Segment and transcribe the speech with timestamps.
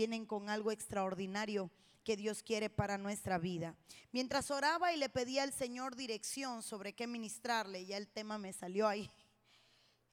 [0.00, 1.70] vienen con algo extraordinario
[2.04, 3.76] que Dios quiere para nuestra vida.
[4.12, 8.54] Mientras oraba y le pedía al Señor dirección sobre qué ministrarle, ya el tema me
[8.54, 9.10] salió ahí.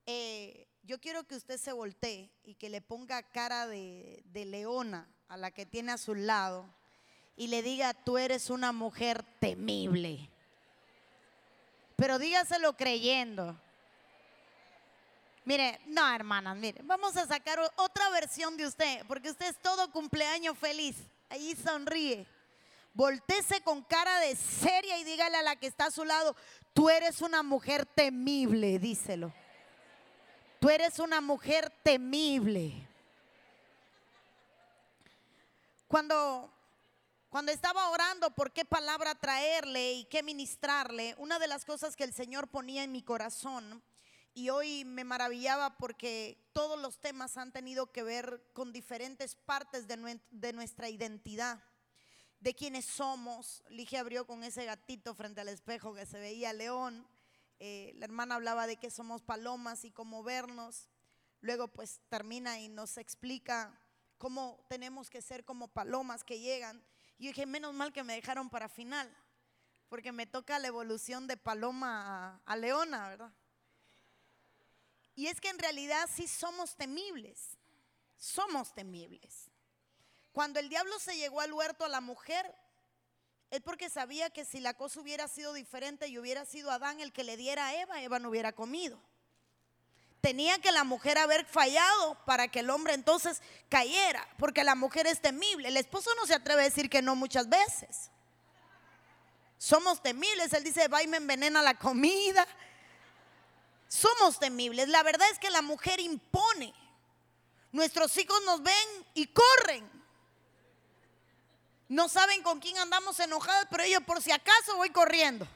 [0.09, 5.05] Eh, yo quiero que usted se voltee y que le ponga cara de, de leona
[5.27, 6.65] a la que tiene a su lado
[7.35, 10.29] y le diga, tú eres una mujer temible.
[11.97, 13.59] Pero dígaselo creyendo.
[15.47, 19.89] Mire, no, hermanas, mire, vamos a sacar otra versión de usted, porque usted es todo
[19.93, 20.97] cumpleaños feliz.
[21.29, 22.27] Ahí sonríe.
[22.93, 26.35] Voltese con cara de seria y dígale a la que está a su lado,
[26.73, 29.33] tú eres una mujer temible, díselo.
[30.59, 32.85] Tú eres una mujer temible.
[35.87, 36.51] Cuando,
[37.29, 42.03] cuando estaba orando por qué palabra traerle y qué ministrarle, una de las cosas que
[42.03, 43.81] el Señor ponía en mi corazón,
[44.37, 49.87] y hoy me maravillaba porque todos los temas han tenido que ver con diferentes partes
[49.87, 51.63] de, nuestra identidad,
[52.39, 53.63] de quiénes somos.
[53.69, 57.07] Lige abrió con ese gatito frente al espejo que se veía león.
[57.57, 60.87] Eh, la hermana hablaba de que somos palomas y cómo vernos.
[61.41, 63.81] Luego pues termina y nos explica
[64.19, 66.85] cómo tenemos que ser como palomas que llegan.
[67.17, 69.11] Y dije, menos mal que me dejaron para final,
[69.89, 73.33] porque me toca la evolución de paloma a, a leona, ¿verdad?
[75.17, 77.57] Y es que en realidad sí somos temibles,
[78.17, 79.49] somos temibles.
[80.31, 82.53] Cuando el diablo se llegó al huerto a la mujer,
[83.49, 87.11] es porque sabía que si la cosa hubiera sido diferente y hubiera sido Adán el
[87.11, 88.99] que le diera a Eva, Eva no hubiera comido.
[90.21, 95.07] Tenía que la mujer haber fallado para que el hombre entonces cayera, porque la mujer
[95.07, 95.69] es temible.
[95.69, 98.11] El esposo no se atreve a decir que no muchas veces.
[99.57, 102.47] Somos temibles, él dice, va y me envenena la comida.
[103.87, 104.87] Somos temibles.
[104.89, 106.73] La verdad es que la mujer impone.
[107.71, 109.89] Nuestros hijos nos ven y corren.
[111.89, 115.47] No saben con quién andamos enojados, pero ellos por si acaso voy corriendo.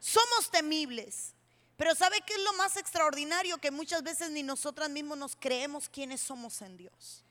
[0.00, 1.34] Somos temibles.
[1.76, 3.58] Pero ¿sabe qué es lo más extraordinario?
[3.58, 7.24] Que muchas veces ni nosotras mismos nos creemos quiénes somos en Dios.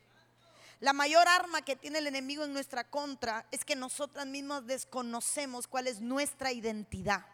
[0.80, 5.66] La mayor arma que tiene el enemigo en nuestra contra es que nosotras mismas desconocemos
[5.66, 7.26] cuál es nuestra identidad.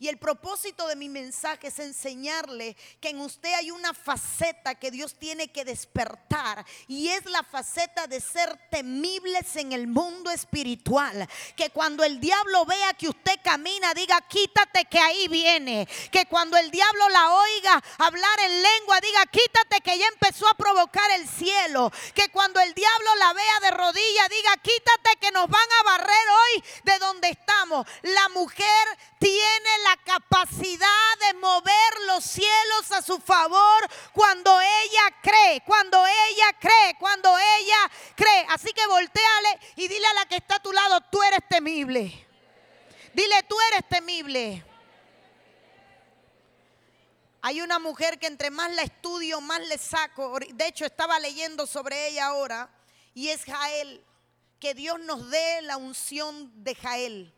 [0.00, 4.90] Y el propósito de mi mensaje es enseñarle que en usted hay una faceta que
[4.90, 6.64] Dios tiene que despertar.
[6.88, 11.28] Y es la faceta de ser temibles en el mundo espiritual.
[11.54, 15.86] Que cuando el diablo vea que usted camina, diga, quítate que ahí viene.
[16.10, 20.54] Que cuando el diablo la oiga hablar en lengua, diga, quítate que ya empezó a
[20.54, 21.92] provocar el cielo.
[22.14, 26.28] Que cuando el diablo la vea de rodilla, diga, quítate que nos van a barrer
[26.30, 27.86] hoy de donde estamos.
[28.00, 35.62] La mujer tiene la capacidad de mover los cielos a su favor cuando ella cree,
[35.66, 38.46] cuando ella cree, cuando ella cree.
[38.50, 42.26] Así que volteale y dile a la que está a tu lado, tú eres temible.
[43.12, 44.64] Dile, tú eres temible.
[47.42, 50.38] Hay una mujer que entre más la estudio, más le saco.
[50.52, 52.70] De hecho, estaba leyendo sobre ella ahora
[53.14, 54.04] y es Jael.
[54.58, 57.34] Que Dios nos dé la unción de Jael.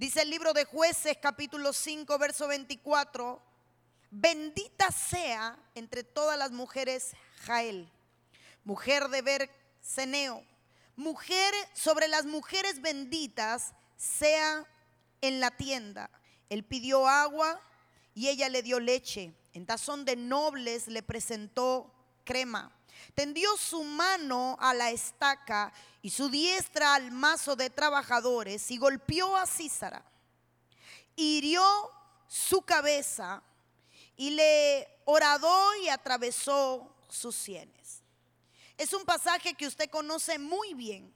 [0.00, 3.38] Dice el libro de jueces capítulo 5, verso 24,
[4.10, 7.12] bendita sea entre todas las mujeres
[7.42, 7.86] Jael,
[8.64, 10.42] mujer de Berceneo,
[10.96, 14.66] mujer sobre las mujeres benditas sea
[15.20, 16.08] en la tienda.
[16.48, 17.60] Él pidió agua
[18.14, 19.34] y ella le dio leche.
[19.52, 21.92] En tazón de nobles le presentó
[22.24, 22.72] crema.
[23.14, 25.72] Tendió su mano a la estaca
[26.02, 30.04] y su diestra al mazo de trabajadores y golpeó a Císara.
[31.16, 31.62] Hirió
[32.28, 33.42] su cabeza
[34.16, 38.02] y le horadó y atravesó sus sienes.
[38.76, 41.14] Es un pasaje que usted conoce muy bien.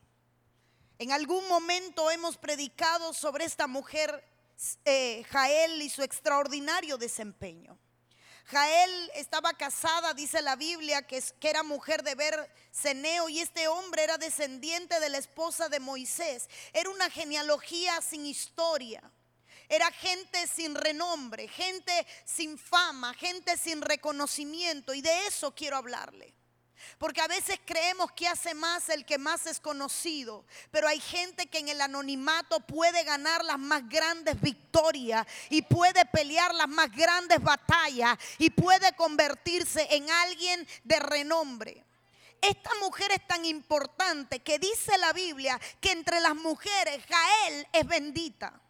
[0.99, 4.25] En algún momento hemos predicado sobre esta mujer
[4.85, 7.79] eh, Jael y su extraordinario desempeño.
[8.47, 14.19] Jael estaba casada, dice la Biblia, que, era mujer de Berceneo y este hombre era
[14.19, 16.49] descendiente de la esposa de Moisés.
[16.73, 19.03] Era una genealogía sin historia.
[19.69, 26.35] Era gente sin renombre, gente sin fama, gente sin reconocimiento y de eso quiero hablarle.
[26.99, 30.45] Porque a veces creemos que hace más el que más es conocido.
[30.71, 36.05] Pero hay gente que en el anonimato puede ganar las más grandes victorias y puede
[36.07, 41.85] pelear las más grandes batallas y puede convertirse en alguien de renombre.
[42.41, 47.87] Esta mujer es tan importante que dice la Biblia que entre las mujeres Jael es
[47.87, 48.61] bendita.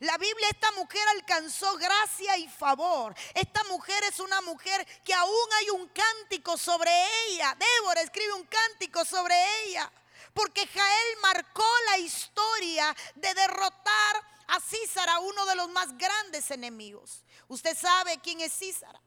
[0.00, 3.14] La Biblia, esta mujer alcanzó gracia y favor.
[3.34, 6.90] Esta mujer es una mujer que aún hay un cántico sobre
[7.28, 7.56] ella.
[7.58, 9.34] Débora escribe un cántico sobre
[9.64, 9.90] ella.
[10.34, 17.24] Porque Jael marcó la historia de derrotar a Císara, uno de los más grandes enemigos.
[17.48, 19.00] Usted sabe quién es Císara.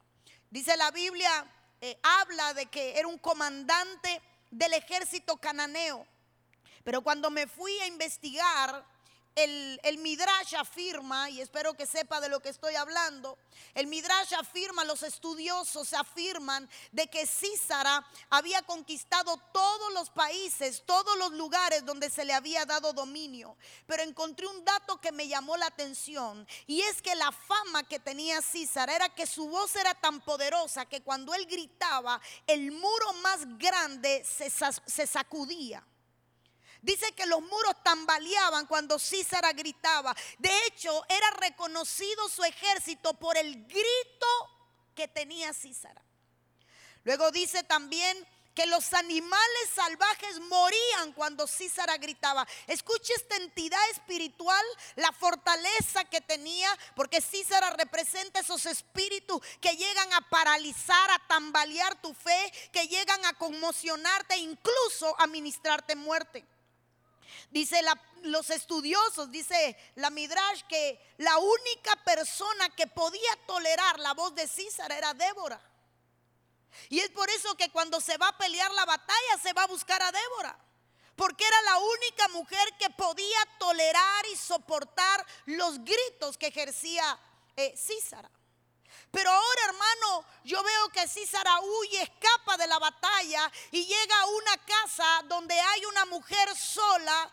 [0.49, 1.45] Dice la Biblia,
[1.81, 6.07] eh, habla de que era un comandante del ejército cananeo.
[6.83, 8.83] Pero cuando me fui a investigar,
[9.43, 13.37] el, Midrash afirma, y espero que sepa de lo que estoy hablando,
[13.73, 21.17] el Midrash afirma, los estudiosos afirman de que Císara había conquistado todos los países, todos
[21.17, 23.57] los lugares donde se le había dado dominio.
[23.85, 27.99] Pero encontré un dato que me llamó la atención, y es que la fama que
[27.99, 33.13] tenía Císara era que su voz era tan poderosa que cuando él gritaba, el muro
[33.21, 35.83] más grande se sacudía.
[36.81, 40.15] Dice que los muros tambaleaban cuando Císara gritaba.
[40.37, 44.27] De hecho, era reconocido su ejército por el grito
[44.95, 46.01] que tenía Císara.
[47.03, 52.45] Luego dice también que los animales salvajes morían cuando Císara gritaba.
[52.67, 54.65] Escuche esta entidad espiritual,
[54.95, 62.01] la fortaleza que tenía, porque Císara representa esos espíritus que llegan a paralizar, a tambalear
[62.01, 66.45] tu fe, que llegan a conmocionarte incluso a ministrarte muerte.
[67.51, 67.81] Dice
[68.23, 74.47] los estudiosos, dice la Midrash, que la única persona que podía tolerar la voz de
[74.47, 75.59] César era Débora.
[76.89, 79.67] Y es por eso que cuando se va a pelear la batalla se va a
[79.67, 80.57] buscar a Débora.
[81.15, 87.19] Porque era la única mujer que podía tolerar y soportar los gritos que ejercía
[87.57, 87.75] eh,
[89.11, 94.27] Pero ahora, hermano, yo veo que Císara huye, escapa de la batalla y llega a
[94.27, 97.29] una casa donde hay una mujer sola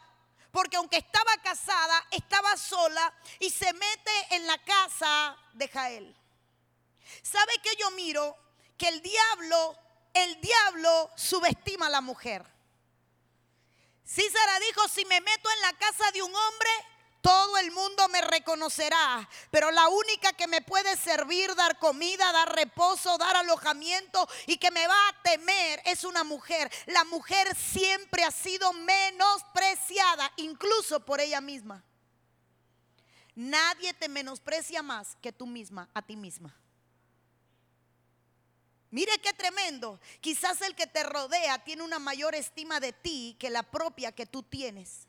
[0.56, 6.17] porque aunque estaba casada, estaba sola y se mete en la casa de Jael.
[7.23, 8.35] ¿Sabe qué yo miro?
[8.79, 9.79] Que el diablo,
[10.14, 12.43] el diablo subestima a la mujer.
[14.08, 16.70] Císara dijo, si me meto en la casa de un hombre,
[17.26, 22.55] todo el mundo me reconocerá, pero la única que me puede servir, dar comida, dar
[22.55, 26.70] reposo, dar alojamiento y que me va a temer es una mujer.
[26.87, 31.82] La mujer siempre ha sido menospreciada, incluso por ella misma.
[33.34, 36.56] Nadie te menosprecia más que tú misma, a ti misma.
[38.93, 39.99] Mire qué tremendo.
[40.20, 44.26] Quizás el que te rodea tiene una mayor estima de ti que la propia que
[44.26, 45.06] tú tienes.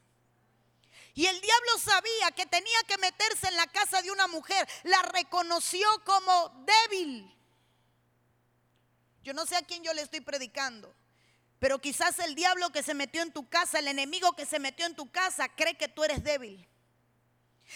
[1.17, 4.69] Y el diablo sabía que tenía que meterse en la casa de una mujer.
[4.83, 7.35] La reconoció como débil.
[9.23, 10.95] Yo no sé a quién yo le estoy predicando.
[11.57, 14.85] Pero quizás el diablo que se metió en tu casa, el enemigo que se metió
[14.85, 16.69] en tu casa, cree que tú eres débil.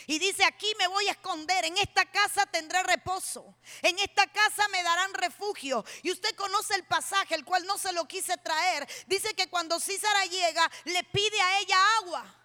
[0.06, 4.68] Y dice, aquí me voy a esconder, en esta casa tendré reposo, en esta casa
[4.68, 5.84] me darán refugio.
[6.04, 8.88] Y usted conoce el pasaje, el cual no se lo quise traer.
[9.08, 12.41] Dice que cuando Císara llega, le pide a ella agua.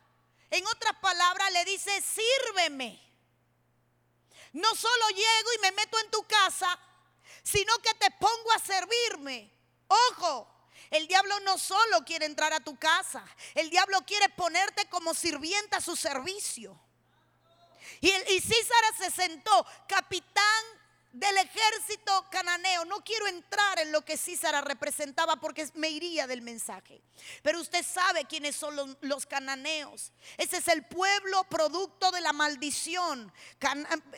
[0.50, 3.02] En otras palabras, le dice, sírveme.
[4.52, 6.78] No solo llego y me meto en tu casa,
[7.42, 9.50] sino que te pongo a servirme.
[9.88, 10.48] Ojo,
[10.90, 15.78] el diablo no solo quiere entrar a tu casa, el diablo quiere ponerte como sirvienta
[15.78, 16.78] a su servicio.
[18.00, 20.64] Y, y se sentó, capitán
[21.18, 22.84] del ejército cananeo.
[22.84, 27.00] No quiero entrar en lo que Císara representaba porque me iría del mensaje.
[27.42, 30.12] Pero usted sabe quiénes son los, cananeos.
[30.36, 33.32] Ese es el pueblo producto de la maldición.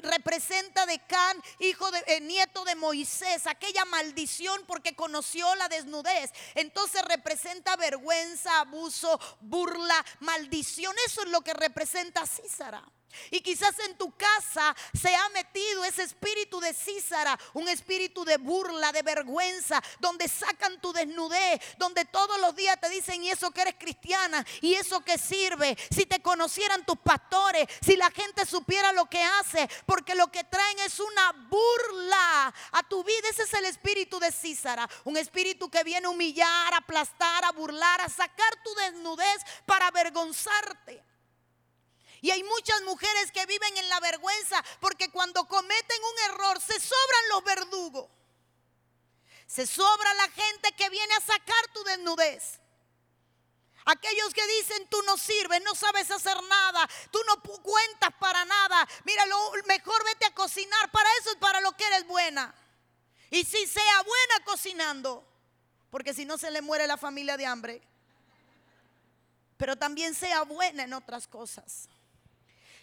[0.02, 6.32] representa de Can, hijo de eh, nieto de Moisés, aquella maldición porque conoció la desnudez.
[6.56, 10.94] Entonces representa vergüenza, abuso, burla, maldición.
[11.06, 12.82] Eso es lo que representa Císara.
[13.30, 18.36] Y quizás en tu casa se ha metido ese espíritu de Císara, un espíritu de
[18.36, 23.50] burla, de vergüenza, donde sacan tu desnudez, donde todos los días te dicen, y eso
[23.50, 28.46] que eres cristiana, y eso que sirve, si te conocieran tus pastores, si la gente
[28.46, 33.28] supiera lo que hace, porque lo que traen es una burla a tu vida.
[33.30, 37.52] Ese es el espíritu de Císara, un espíritu que viene a humillar, a aplastar, a
[37.52, 41.07] burlar, a sacar tu desnudez para avergonzarte.
[42.20, 46.78] Y hay muchas mujeres que viven en la vergüenza porque cuando cometen un error se
[46.80, 48.10] sobran los verdugos.
[49.46, 52.60] Se sobra la gente que viene a sacar tu desnudez.
[53.84, 58.86] Aquellos que dicen tú no sirves, no sabes hacer nada, tú no cuentas para nada.
[59.04, 62.54] Mira, lo mejor vete a cocinar, para eso es para lo que eres buena.
[63.30, 65.26] Y si sea buena cocinando,
[65.90, 67.82] porque si no se le muere la familia de hambre.
[69.56, 71.88] Pero también sea buena en otras cosas.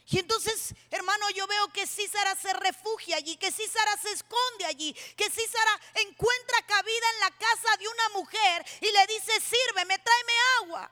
[0.07, 4.93] Y entonces, hermano, yo veo que Císara se refugia allí, que Císara se esconde allí,
[4.93, 10.33] que Císara encuentra cabida en la casa de una mujer y le dice, sírveme, tráeme
[10.61, 10.91] agua.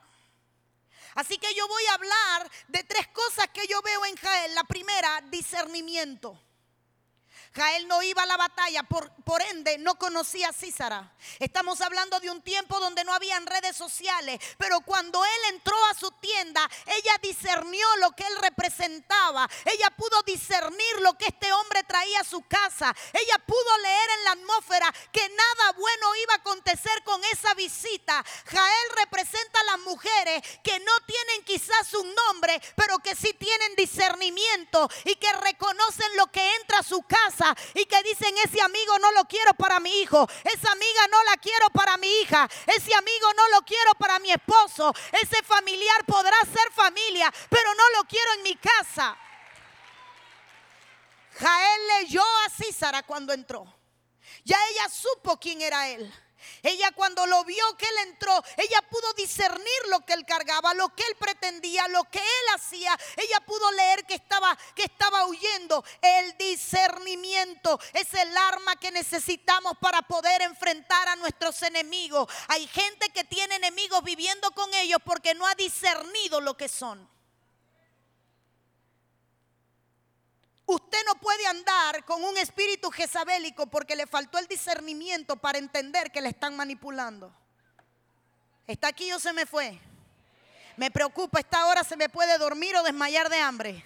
[1.16, 4.56] Así que yo voy a hablar de tres cosas que yo veo en Jael.
[4.56, 6.40] La primera, discernimiento.
[7.56, 9.12] Jael no iba a la batalla, por,
[9.52, 11.14] ende no conocía a Císara.
[11.38, 15.94] Estamos hablando de un tiempo donde no habían redes sociales, pero cuando él entró a
[15.94, 19.48] su tienda, ella discernió lo que él representaba.
[19.66, 22.96] Ella pudo discernir lo que este hombre traía a su casa.
[23.14, 28.24] Ella pudo leer en la atmósfera que nada bueno iba a acontecer con esa visita.
[28.46, 33.76] Jael representa a las mujeres que no tienen quizás un nombre, pero que sí tienen
[33.76, 37.43] discernimiento y que reconocen lo que entra a su casa
[37.74, 41.38] y que dicen, ese amigo no lo quiero para mi hijo, esa amiga no la
[41.38, 46.38] quiero para mi hija, ese amigo no lo quiero para mi esposo, ese familiar podrá
[46.42, 49.18] ser familia, pero no lo quiero en mi casa.
[51.40, 53.66] Jael leyó a Císara cuando entró.
[54.44, 56.14] Ya ella supo quién era él.
[56.62, 60.90] Ella cuando lo vio que él entró, ella pudo discernir lo que él cargaba, lo
[60.96, 62.98] que él pretendía, lo que él hacía.
[63.18, 65.84] Ella pudo leer que estaba que estaba huyendo.
[66.02, 72.28] El discernimiento es el arma que necesitamos para poder enfrentar a nuestros enemigos.
[72.48, 77.13] Hay gente que tiene enemigos viviendo con ellos porque no ha discernido lo que son.
[80.66, 86.12] Usted no puede andar con un espíritu jezabélico porque le faltó el discernimiento para entender
[86.12, 87.34] que le están manipulando.
[88.66, 89.78] ¿Está aquí o se me fue?
[90.78, 93.86] Me preocupa, esta hora se me puede dormir o desmayar de hambre.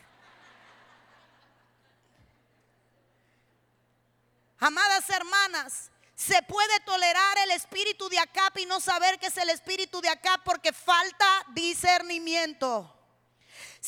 [4.60, 9.50] Amadas hermanas, se puede tolerar el espíritu de acá y no saber que es el
[9.50, 12.97] espíritu de acá porque falta discernimiento.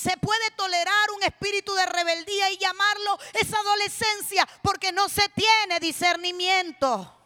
[0.01, 5.81] Se puede tolerar un espíritu de rebeldía y llamarlo esa adolescencia porque no se tiene
[5.81, 7.18] discernimiento.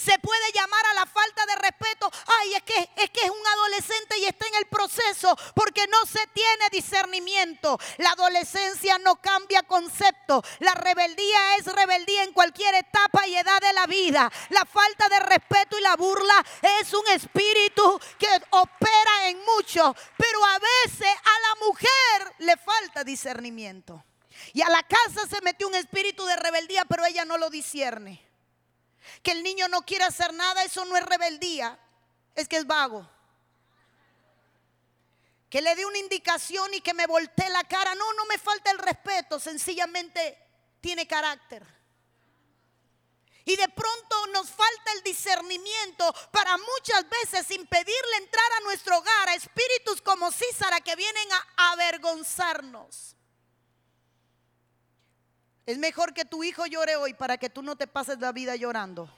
[0.00, 3.46] Se puede llamar a la falta de respeto, ay, es que, es que es un
[3.46, 7.78] adolescente y está en el proceso porque no se tiene discernimiento.
[7.98, 10.42] La adolescencia no cambia concepto.
[10.60, 14.32] La rebeldía es rebeldía en cualquier etapa y edad de la vida.
[14.48, 16.46] La falta de respeto y la burla
[16.80, 23.04] es un espíritu que opera en mucho, pero a veces a la mujer le falta
[23.04, 24.02] discernimiento.
[24.54, 28.29] Y a la casa se metió un espíritu de rebeldía, pero ella no lo discierne.
[29.22, 31.78] Que el niño no quiere hacer nada, eso no es rebeldía,
[32.34, 33.08] es que es vago.
[35.48, 38.70] Que le dé una indicación y que me voltee la cara, no, no me falta
[38.70, 40.38] el respeto, sencillamente
[40.80, 41.66] tiene carácter.
[43.44, 49.28] Y de pronto nos falta el discernimiento para muchas veces impedirle entrar a nuestro hogar
[49.28, 53.16] a espíritus como Císara que vienen a avergonzarnos.
[55.66, 58.56] Es mejor que tu hijo llore hoy para que tú no te pases la vida
[58.56, 59.08] llorando.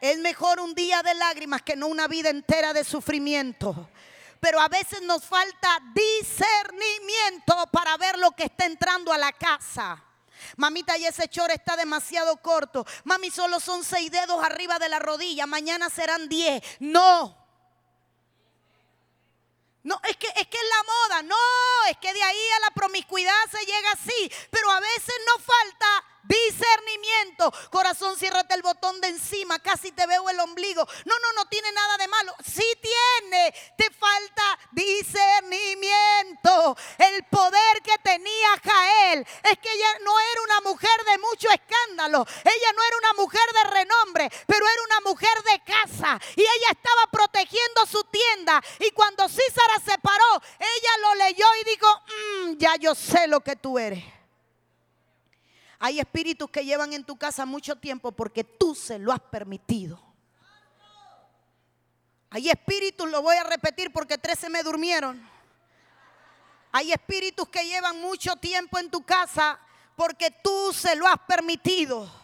[0.00, 3.90] Es mejor un día de lágrimas que no una vida entera de sufrimiento.
[4.40, 10.02] Pero a veces nos falta discernimiento para ver lo que está entrando a la casa.
[10.56, 12.86] Mamita, y ese chor está demasiado corto.
[13.04, 15.46] Mami, solo son seis dedos arriba de la rodilla.
[15.46, 16.62] Mañana serán diez.
[16.78, 17.39] No.
[19.82, 21.36] No, es que, es que es la moda, no,
[21.88, 26.04] es que de ahí a la promiscuidad se llega así, pero a veces no falta
[26.24, 27.52] discernimiento.
[27.70, 30.86] Corazón, ciérrate el botón de encima, casi te veo el ombligo.
[31.04, 32.34] No, no, no tiene nada de malo.
[32.44, 36.76] Sí tiene, te falta discernimiento.
[36.98, 42.26] El poder que tenía Jael es que ella no era una mujer de mucho escándalo.
[42.44, 46.20] Ella no era una mujer de renombre, pero era una mujer de casa.
[46.36, 48.62] Y ella estaba protegiendo su tienda.
[48.78, 53.40] Y cuando Císara se paró, ella lo leyó y dijo, mm, ya yo sé lo
[53.40, 54.19] que tú eres.
[55.82, 59.98] Hay espíritus que llevan en tu casa mucho tiempo porque tú se lo has permitido.
[62.28, 65.26] Hay espíritus, lo voy a repetir porque tres se me durmieron.
[66.70, 69.58] Hay espíritus que llevan mucho tiempo en tu casa
[69.96, 72.19] porque tú se lo has permitido.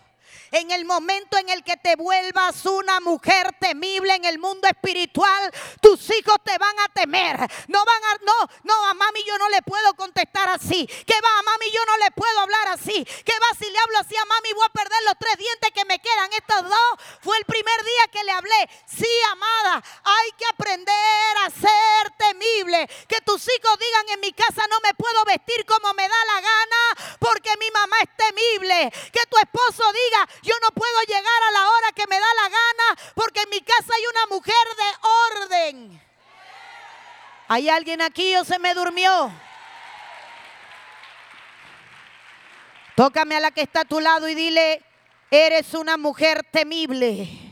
[0.52, 5.52] En el momento en el que te vuelvas una mujer temible en el mundo espiritual,
[5.80, 7.36] tus hijos te van a temer.
[7.68, 10.86] No van a, no, no, a mami yo no le puedo contestar así.
[10.86, 11.38] ¿Qué va?
[11.38, 13.04] A mami yo no le puedo hablar así.
[13.04, 13.58] ¿Qué va?
[13.58, 16.32] Si le hablo así a mami voy a perder los tres dientes que me quedan.
[16.32, 16.90] Estos dos
[17.22, 18.70] fue el primer día que le hablé.
[18.86, 22.88] Sí, amada, hay que aprender a ser temible.
[23.08, 26.40] Que tus hijos digan en mi casa no me puedo vestir como me da la
[26.40, 28.92] gana porque mi mamá es temible.
[29.12, 32.48] Que tu esposo diga yo no puedo llegar a la hora que me da la
[32.48, 36.02] gana porque en mi casa hay una mujer de orden.
[37.48, 39.32] ¿Hay alguien aquí o se me durmió?
[42.96, 44.82] Tócame a la que está a tu lado y dile,
[45.30, 47.45] eres una mujer temible.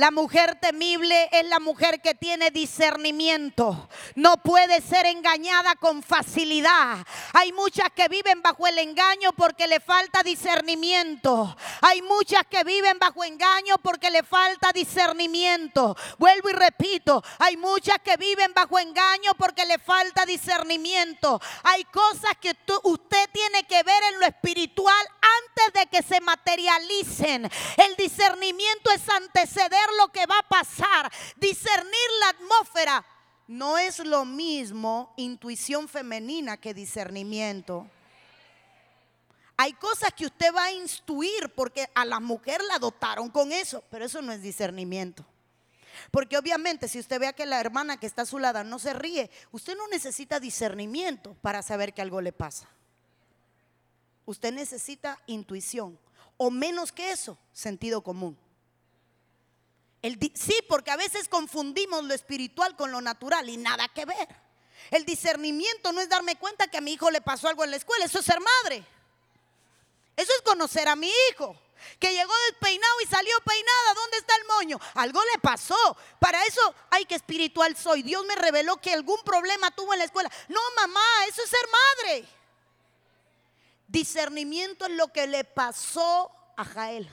[0.00, 3.86] La mujer temible es la mujer que tiene discernimiento.
[4.14, 7.06] No puede ser engañada con facilidad.
[7.34, 11.54] Hay muchas que viven bajo el engaño porque le falta discernimiento.
[11.82, 15.94] Hay muchas que viven bajo engaño porque le falta discernimiento.
[16.16, 21.42] Vuelvo y repito, hay muchas que viven bajo engaño porque le falta discernimiento.
[21.62, 27.50] Hay cosas que usted tiene que ver en lo espiritual antes de que se materialicen.
[27.76, 33.04] El discernimiento es anteceder lo que va a pasar, discernir la atmósfera.
[33.46, 37.86] No es lo mismo intuición femenina que discernimiento.
[39.56, 43.82] Hay cosas que usted va a instruir porque a la mujer la dotaron con eso,
[43.90, 45.24] pero eso no es discernimiento.
[46.10, 48.94] Porque obviamente si usted ve que la hermana que está a su lado no se
[48.94, 52.68] ríe, usted no necesita discernimiento para saber que algo le pasa.
[54.26, 55.98] Usted necesita intuición
[56.36, 58.38] o menos que eso, sentido común
[60.34, 64.28] sí, porque a veces confundimos lo espiritual con lo natural y nada que ver.
[64.90, 67.76] El discernimiento no es darme cuenta que a mi hijo le pasó algo en la
[67.76, 68.84] escuela, eso es ser madre.
[70.16, 71.56] Eso es conocer a mi hijo.
[71.98, 73.94] Que llegó despeinado y salió peinada.
[73.94, 74.78] ¿Dónde está el moño?
[74.94, 75.96] Algo le pasó.
[76.18, 78.02] Para eso hay que espiritual soy.
[78.02, 80.30] Dios me reveló que algún problema tuvo en la escuela.
[80.48, 82.28] No, mamá, eso es ser madre.
[83.88, 87.10] Discernimiento es lo que le pasó a Jael.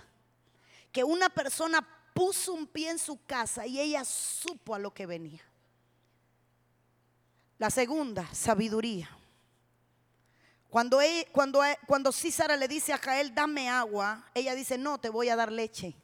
[0.91, 5.05] Que una persona puso un pie en su casa y ella supo a lo que
[5.05, 5.39] venía.
[7.59, 9.07] La segunda, sabiduría.
[10.67, 10.99] Cuando,
[11.31, 15.35] cuando, cuando Císara le dice a Jael, dame agua, ella dice, no, te voy a
[15.35, 15.95] dar leche.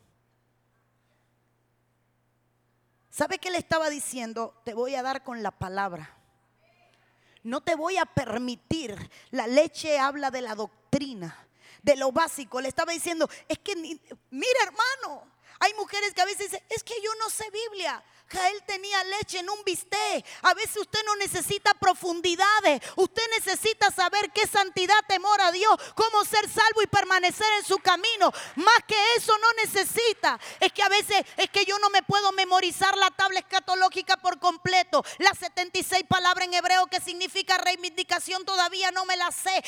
[3.10, 4.62] ¿Sabe qué le estaba diciendo?
[4.63, 6.15] Te voy a dar con la palabra.
[7.41, 9.10] No te voy a permitir.
[9.32, 11.48] La leche habla de la doctrina,
[11.82, 12.62] de lo básico.
[12.62, 15.33] Le estaba diciendo, es que, mira hermano,
[15.63, 18.03] hay mujeres que a veces dicen, es que yo no sé Biblia.
[18.27, 20.25] Jael tenía leche en un bistec.
[20.42, 22.82] A veces usted no necesita profundidades.
[22.95, 27.78] Usted necesita saber qué santidad, temor a Dios, cómo ser salvo y permanecer en su
[27.80, 28.32] camino.
[28.56, 30.39] Más que eso no necesita.
[30.60, 34.39] Es que a veces es que yo no me puedo memorizar la tabla escatológica por
[34.39, 35.04] completo.
[35.19, 39.63] Las 76 palabras en hebreo que significa reivindicación todavía no me las sé.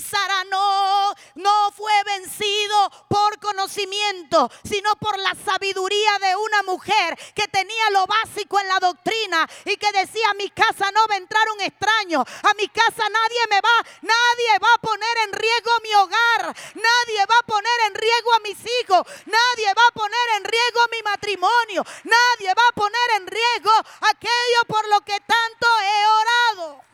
[0.00, 7.48] Sara no, no fue vencido por conocimiento, sino por la sabiduría de una mujer que
[7.48, 11.18] tenía lo básico en la doctrina y que decía, a mi casa no va a
[11.18, 15.70] entrar un extraño, a mi casa nadie me va, nadie va a poner en riesgo
[15.82, 20.26] mi hogar, nadie va a poner en riesgo a mis hijos, nadie va a poner
[20.36, 25.66] en riesgo mi matrimonio, nadie va a poner en riesgo aquello por lo que tanto
[25.82, 26.84] he orado.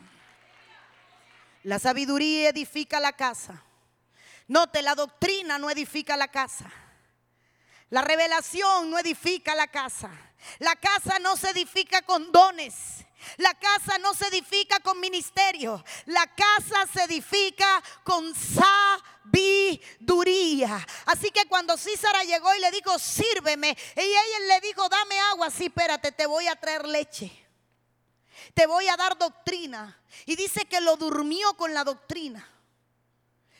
[1.63, 3.63] La sabiduría edifica la casa.
[4.47, 6.71] Note, la doctrina no edifica la casa.
[7.89, 10.11] La revelación no edifica la casa.
[10.59, 13.05] La casa no se edifica con dones.
[13.37, 15.83] La casa no se edifica con ministerio.
[16.05, 18.33] La casa se edifica con
[19.31, 20.85] sabiduría.
[21.05, 25.49] Así que cuando Císara llegó y le dijo, sírveme, y ella le dijo, dame agua.
[25.49, 27.31] Sí, espérate, te voy a traer leche.
[28.53, 29.99] Te voy a dar doctrina.
[30.25, 32.54] Y dice que lo durmió con la doctrina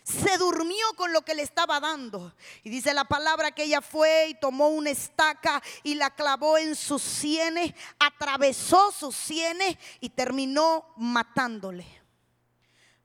[0.06, 2.32] se durmió con lo que le estaba dando.
[2.64, 6.76] Y dice la palabra que ella fue y tomó una estaca y la clavó en
[6.76, 11.88] sus sienes, atravesó sus sienes y terminó matándole.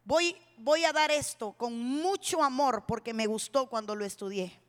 [0.04, 4.60] Voy, voy a dar esto con mucho amor porque me gustó cuando lo estudié.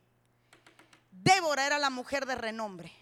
[1.12, 2.94] Débora era la mujer de renombre.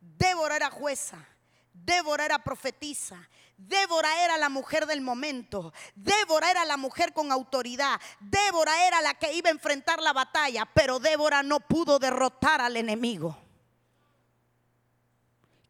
[0.00, 1.24] Débora era jueza.
[1.72, 3.28] Débora era profetisa.
[3.56, 5.72] Débora era la mujer del momento.
[5.94, 8.00] Débora era la mujer con autoridad.
[8.20, 10.66] Débora era la que iba a enfrentar la batalla.
[10.74, 13.36] Pero Débora no pudo derrotar al enemigo.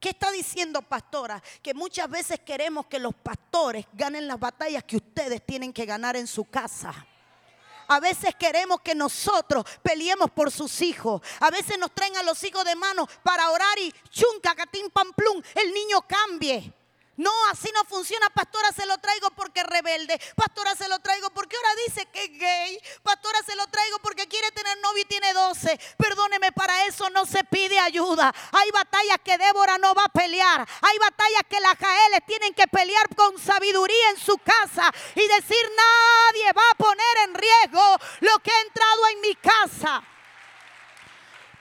[0.01, 1.43] ¿Qué está diciendo pastora?
[1.63, 6.17] Que muchas veces queremos que los pastores ganen las batallas que ustedes tienen que ganar
[6.17, 6.93] en su casa.
[7.89, 11.23] A veces queremos que nosotros peleemos por sus hijos.
[11.41, 15.41] A veces nos traen a los hijos de mano para orar y chunca, catín, pamplum,
[15.55, 16.73] el niño cambie.
[17.17, 18.29] No, así no funciona.
[18.31, 20.21] Pastora, se lo traigo porque es rebelde.
[20.35, 22.81] Pastora, se lo traigo porque ahora dice que es gay.
[23.03, 25.81] Pastora, se lo traigo porque quiere tener novio y tiene 12.
[25.97, 28.35] Perdóneme, para eso no se pide ayuda.
[28.53, 30.67] Hay batallas que Débora no va a pelear.
[30.83, 35.71] Hay batallas que las Jaeles tienen que pelear con sabiduría en su casa y decir,
[35.77, 40.16] nadie va a poner en riesgo lo que ha entrado en mi casa.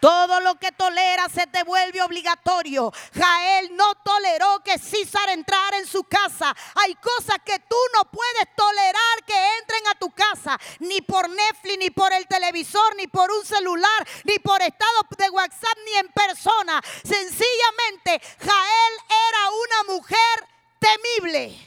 [0.06, 2.94] Todo lo que tolera se te vuelve obligatorio.
[3.12, 6.56] Jael no toleró que César entrara en su casa.
[6.76, 11.80] Hay cosas que tú no puedes tolerar que entren a tu casa, ni por Netflix,
[11.80, 16.08] ni por el televisor, ni por un celular, ni por estado de WhatsApp, ni en
[16.10, 16.80] persona.
[17.04, 21.58] Sencillamente, Jael era una mujer temible.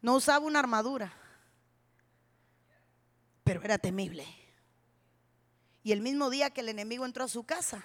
[0.00, 1.12] No usaba una armadura,
[3.44, 4.41] pero era temible.
[5.82, 7.84] Y el mismo día que el enemigo entró a su casa,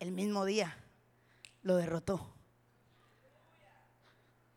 [0.00, 0.76] el mismo día
[1.62, 2.32] lo derrotó.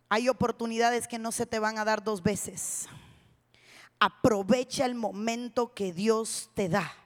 [0.10, 2.88] Hay oportunidades que no se te van a dar dos veces.
[4.00, 7.05] Aprovecha el momento que Dios te da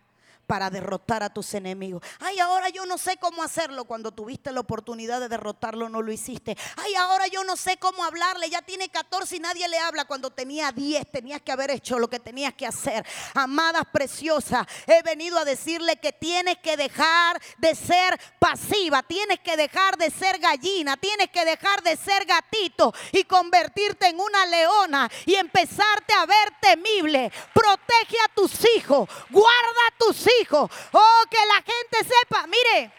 [0.50, 2.02] para derrotar a tus enemigos.
[2.20, 3.86] Ay, ahora yo no sé cómo hacerlo.
[3.86, 6.58] Cuando tuviste la oportunidad de derrotarlo, no lo hiciste.
[6.76, 8.50] Ay, ahora yo no sé cómo hablarle.
[8.50, 10.06] Ya tiene 14 y nadie le habla.
[10.06, 13.06] Cuando tenía 10, tenías que haber hecho lo que tenías que hacer.
[13.36, 19.04] Amadas preciosas, he venido a decirle que tienes que dejar de ser pasiva.
[19.04, 20.98] Tienes que dejar de ser gallina.
[20.98, 26.56] Tienes que dejar de ser gatito y convertirte en una leona y empezarte a ver
[26.60, 27.32] temible.
[27.54, 29.08] Protege a tus hijos.
[29.30, 32.48] Guarda a tus hijos Oh, que la gente sepa.
[32.48, 32.94] Mire,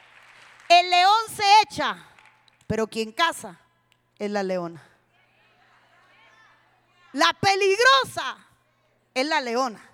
[0.69, 1.97] el león se echa,
[2.67, 3.59] pero quien caza
[4.19, 4.87] es la leona.
[7.13, 8.37] La peligrosa
[9.15, 9.85] es la leona.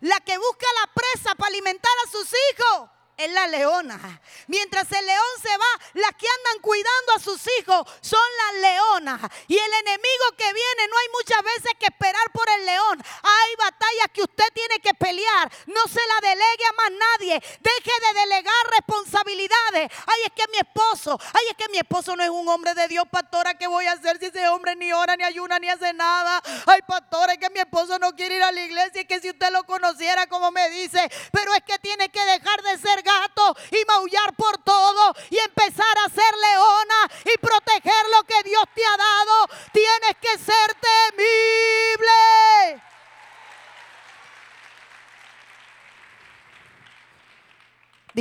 [0.00, 4.20] La que busca la presa para alimentar a sus hijos es la leona.
[4.46, 9.20] Mientras el león se va, las que andan cuidando a sus hijos son las leonas.
[9.48, 13.02] Y el enemigo que viene, no hay muchas veces que esperar por el león.
[13.22, 15.52] Hay batallas que usted tiene que pelear.
[15.66, 17.42] No se la delegue a más nadie.
[17.60, 19.90] Deje de delegar responsabilidades.
[20.06, 22.88] Ay, es que mi esposo, ay, es que mi esposo no es un hombre de
[22.88, 23.54] Dios, pastora.
[23.54, 26.42] ¿Qué voy a hacer si ese hombre ni ora, ni ayuna, ni hace nada?
[26.66, 29.02] Ay, pastora, es que mi esposo no quiere ir a la iglesia.
[29.02, 31.78] Y que si usted lo conociera, como me dice, pero es que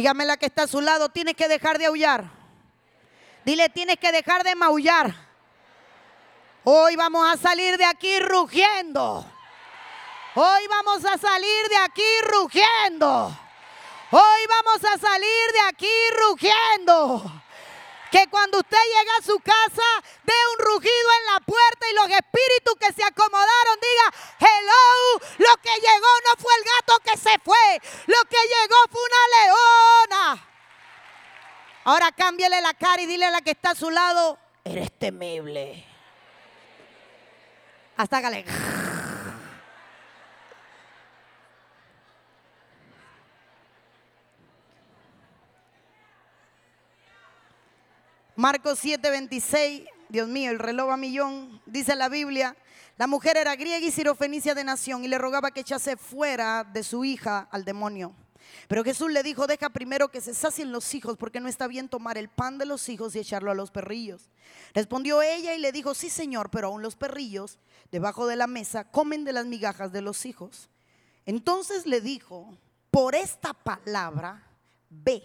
[0.02, 2.24] Dígame la que está a su lado, tienes que dejar de aullar.
[3.46, 5.14] Dile, tienes que dejar de maullar.
[6.64, 9.24] Hoy vamos a salir de aquí rugiendo.
[10.34, 13.38] Hoy vamos a salir de aquí rugiendo.
[14.10, 17.44] Hoy vamos a salir de aquí rugiendo.
[18.12, 19.88] Que cuando usted llega a su casa,
[20.24, 25.62] dé un rugido en la puerta y los espíritus que se acomodaron diga, hello, lo
[25.62, 30.48] que llegó no fue el gato que se fue, lo que llegó fue una leona.
[31.86, 35.86] Ahora cámbiale la cara y dile a la que está a su lado, eres temible.
[37.96, 38.46] Hasta hágale.
[48.42, 52.58] Marcos 7:26, Dios mío, el reloj a millón, dice la Biblia,
[52.98, 56.82] la mujer era griega y sirofenicia de nación y le rogaba que echase fuera de
[56.82, 58.16] su hija al demonio.
[58.68, 61.88] Pero Jesús le dijo, deja primero que se sacien los hijos, porque no está bien
[61.88, 64.32] tomar el pan de los hijos y echarlo a los perrillos.
[64.74, 67.60] Respondió ella y le dijo, sí señor, pero aún los perrillos
[67.92, 70.68] debajo de la mesa comen de las migajas de los hijos.
[71.28, 72.58] Entonces le dijo,
[72.90, 74.48] por esta palabra,
[74.90, 75.22] ve,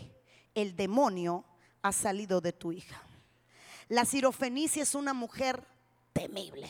[0.54, 1.46] el demonio
[1.80, 3.05] ha salido de tu hija.
[3.88, 5.64] La sirofenicia es una mujer
[6.12, 6.68] temible.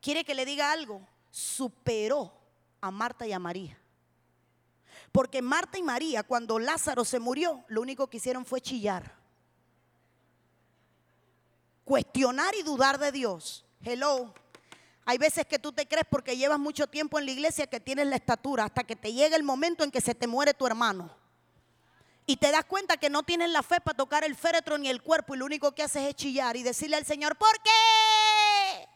[0.00, 1.06] Quiere que le diga algo.
[1.30, 2.32] Superó
[2.80, 3.78] a Marta y a María.
[5.12, 9.14] Porque Marta y María, cuando Lázaro se murió, lo único que hicieron fue chillar.
[11.84, 13.64] Cuestionar y dudar de Dios.
[13.82, 14.34] Hello.
[15.04, 18.06] Hay veces que tú te crees porque llevas mucho tiempo en la iglesia que tienes
[18.06, 21.14] la estatura hasta que te llega el momento en que se te muere tu hermano.
[22.26, 25.02] Y te das cuenta que no tienes la fe para tocar el féretro ni el
[25.02, 28.88] cuerpo y lo único que haces es chillar y decirle al Señor, ¿por qué?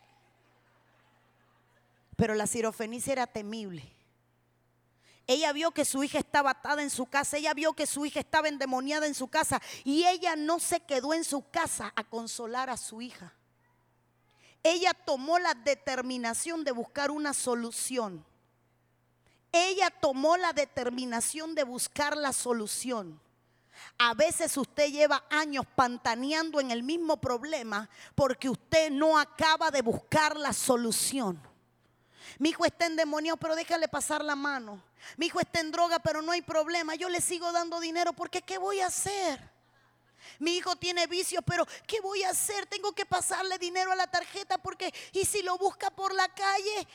[2.16, 3.98] Pero la sirofenicia era temible.
[5.26, 8.18] Ella vio que su hija estaba atada en su casa, ella vio que su hija
[8.18, 12.70] estaba endemoniada en su casa y ella no se quedó en su casa a consolar
[12.70, 13.34] a su hija.
[14.62, 18.24] Ella tomó la determinación de buscar una solución.
[19.52, 23.20] Ella tomó la determinación de buscar la solución.
[23.96, 29.82] A veces usted lleva años pantaneando en el mismo problema porque usted no acaba de
[29.82, 31.40] buscar la solución.
[32.38, 34.82] Mi hijo está en demonio, pero déjale pasar la mano.
[35.16, 36.94] Mi hijo está en droga, pero no hay problema.
[36.94, 39.40] Yo le sigo dando dinero porque ¿qué voy a hacer?
[40.38, 42.66] Mi hijo tiene vicios, pero ¿qué voy a hacer?
[42.66, 46.87] Tengo que pasarle dinero a la tarjeta porque ¿y si lo busca por la calle?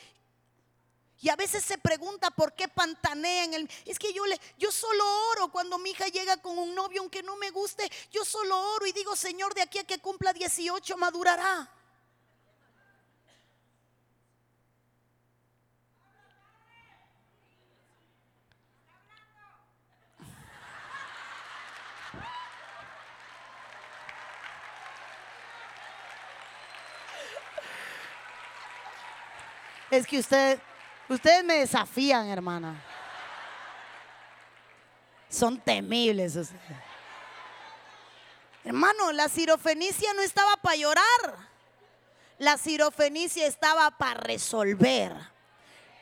[1.23, 3.69] Y a veces se pregunta por qué pantanea en el...
[3.85, 7.23] Es que yo, le, yo solo oro cuando mi hija llega con un novio, aunque
[7.23, 10.97] no me guste, yo solo oro y digo, Señor, de aquí a que cumpla 18
[10.97, 11.71] madurará.
[29.89, 30.59] Es que usted,
[31.13, 32.81] ustedes me desafían, hermana.
[35.29, 36.37] Son temibles
[38.63, 41.03] Hermano, la cirofenicia no estaba para llorar.
[42.37, 45.32] La cirofenicia estaba para resolver.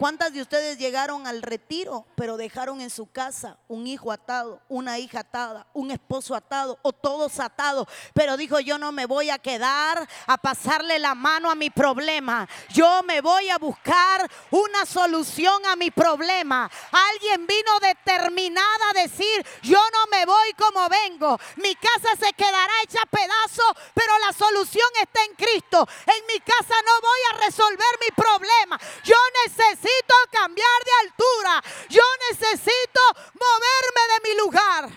[0.01, 4.97] ¿Cuántas de ustedes llegaron al retiro, pero dejaron en su casa un hijo atado, una
[4.97, 7.87] hija atada, un esposo atado o todos atados?
[8.15, 12.49] Pero dijo, yo no me voy a quedar a pasarle la mano a mi problema.
[12.69, 16.67] Yo me voy a buscar una solución a mi problema.
[17.11, 21.39] Alguien vino determinada a decir, yo no me voy como vengo.
[21.57, 23.61] Mi casa se quedará hecha pedazo,
[23.93, 25.87] pero la solución está en Cristo.
[26.07, 28.79] En mi casa no voy a resolver mi problema.
[29.03, 29.90] Yo necesito
[30.31, 31.63] cambiar de altura.
[31.89, 33.01] Yo necesito
[33.33, 34.89] moverme de mi lugar.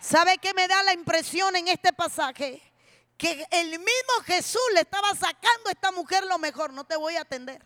[0.00, 2.62] ¿Sabe qué me da la impresión en este pasaje?
[3.16, 6.72] Que el mismo Jesús le estaba sacando a esta mujer lo mejor.
[6.72, 7.62] No te voy a atender.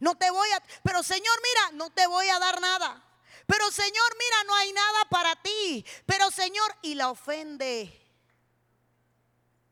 [0.00, 0.62] No te voy a...
[0.82, 3.02] Pero Señor, mira, no te voy a dar nada.
[3.46, 5.84] Pero Señor, mira, no hay nada para ti.
[6.06, 7.98] Pero Señor, y la ofende.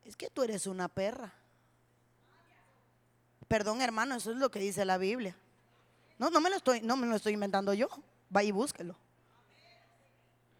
[0.04, 1.39] Es que tú eres una perra.
[3.50, 5.34] Perdón, hermano, eso es lo que dice la Biblia.
[6.18, 7.88] No, no me lo estoy, no me lo estoy inventando yo.
[8.28, 8.94] Vaya y búsquelo.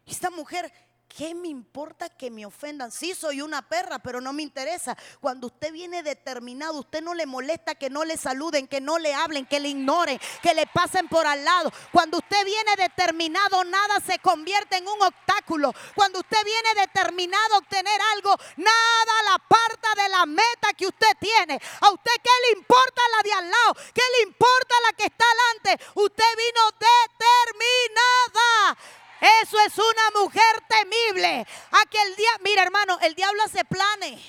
[0.05, 0.69] Esta mujer
[1.17, 2.89] ¿Qué me importa que me ofendan?
[2.89, 4.97] Sí, soy una perra, pero no me interesa.
[5.19, 9.13] Cuando usted viene determinado, usted no le molesta que no le saluden, que no le
[9.13, 11.69] hablen, que le ignoren, que le pasen por al lado.
[11.91, 15.73] Cuando usted viene determinado, nada se convierte en un obstáculo.
[15.95, 21.11] Cuando usted viene determinado a obtener algo, nada la aparta de la meta que usted
[21.19, 21.59] tiene.
[21.81, 23.75] ¿A usted qué le importa la de al lado?
[23.93, 25.83] ¿Qué le importa la que está adelante?
[25.95, 28.77] Usted vino determinada
[29.21, 31.45] eso es una mujer temible.
[31.71, 34.19] Aquel día, mira hermano, el diablo hace planes.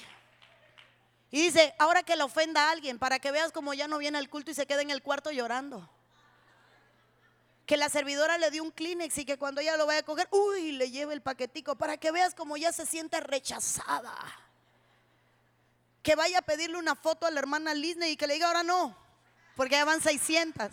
[1.31, 4.18] Y dice, ahora que le ofenda a alguien, para que veas como ya no viene
[4.18, 5.88] al culto y se queda en el cuarto llorando.
[7.64, 10.28] Que la servidora le dio un Kleenex y que cuando ella lo vaya a coger,
[10.31, 14.14] uy, le lleve el paquetico, para que veas como ya se siente rechazada.
[16.02, 18.62] Que vaya a pedirle una foto a la hermana Lisney y que le diga, ahora
[18.62, 18.94] no,
[19.57, 20.68] porque ya van 600.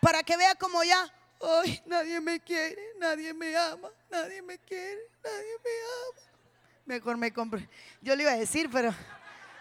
[0.00, 1.08] Para que vea como ya,
[1.40, 5.70] Ay, nadie me quiere, nadie me ama, nadie me quiere, nadie me
[6.10, 6.40] ama.
[6.86, 7.60] Mejor me compro.
[8.00, 8.94] Yo le iba a decir, pero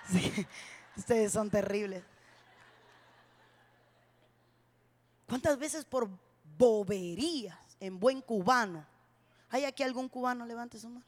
[0.96, 2.04] ustedes son terribles.
[5.28, 6.08] ¿Cuántas veces por
[6.58, 8.86] boberías en buen cubano?
[9.50, 10.46] ¿Hay aquí algún cubano?
[10.46, 11.06] Levante su mano.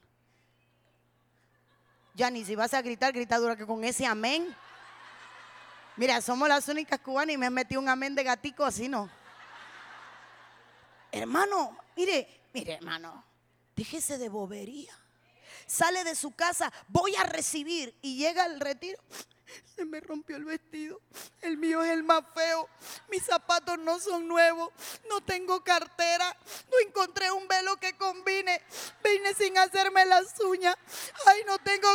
[2.15, 4.53] Ya ni si vas a gritar, grita dura que con ese amén.
[5.95, 9.10] Mira, somos las únicas cubanas y me han metido un amén de gatico así, ¿no?
[11.12, 13.24] Hermano, mire, mire hermano,
[13.76, 14.93] déjese de bobería.
[15.65, 19.02] Sale de su casa, voy a recibir y llega al retiro.
[19.76, 21.00] Se me rompió el vestido.
[21.41, 22.67] El mío es el más feo.
[23.10, 24.72] Mis zapatos no son nuevos.
[25.10, 26.36] No tengo cartera.
[26.70, 28.62] No encontré un velo que combine.
[29.04, 30.76] Vine sin hacerme las uñas.
[31.26, 31.88] Ay, no tengo...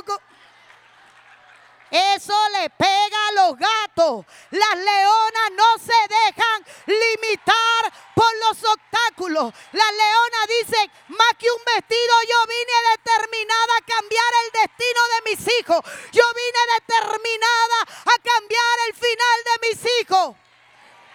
[1.92, 4.24] Eso le pega a los gatos.
[4.50, 9.52] Las leonas no se dejan limitar por los obstáculos.
[9.72, 15.30] Las leonas dicen, más que un vestido, yo vine determinada a cambiar el destino de
[15.30, 15.80] mis hijos.
[16.12, 20.36] Yo vine determinada a cambiar el final de mis hijos.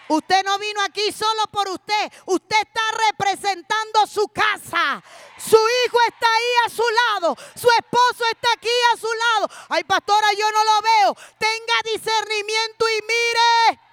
[0.10, 2.12] Usted no vino aquí solo por usted.
[2.26, 5.04] Usted está representando su casa.
[5.38, 7.38] Su hijo está ahí a su lado.
[7.56, 9.50] Su esposo está aquí a su lado.
[9.70, 11.16] Ay, pastora, yo no lo veo.
[11.38, 13.87] Tenga discernimiento y mire.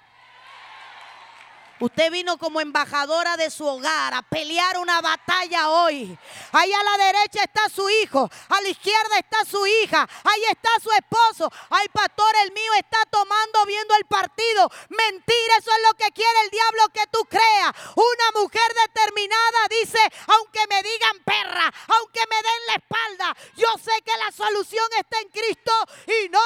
[1.79, 6.17] Usted vino como embajadora de su hogar a pelear una batalla hoy.
[6.53, 10.69] Ahí a la derecha está su hijo, a la izquierda está su hija, ahí está
[10.81, 11.51] su esposo.
[11.69, 14.69] Ay, pastor, el mío está tomando viendo el partido.
[14.87, 17.73] Mentira, eso es lo que quiere el diablo que tú creas.
[17.95, 24.01] Una mujer determinada dice, aunque me digan perra, aunque me den la espalda, yo sé
[24.01, 25.73] que la solución está en Cristo
[26.07, 26.39] y no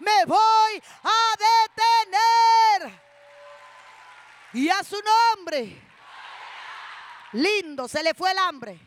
[0.00, 3.11] me voy a detener
[4.52, 4.96] y a su
[5.36, 5.80] nombre.
[7.32, 8.78] Lindo, se le fue el hambre.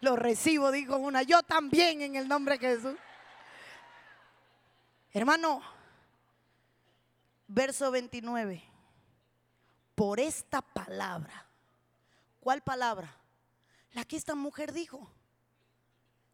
[0.00, 1.22] Lo recibo, dijo una.
[1.22, 2.96] Yo también en el nombre de Jesús.
[5.12, 5.60] Hermano,
[7.48, 8.62] verso 29.
[9.94, 11.46] Por esta palabra.
[12.38, 13.14] ¿Cuál palabra?
[13.92, 15.10] La que esta mujer dijo.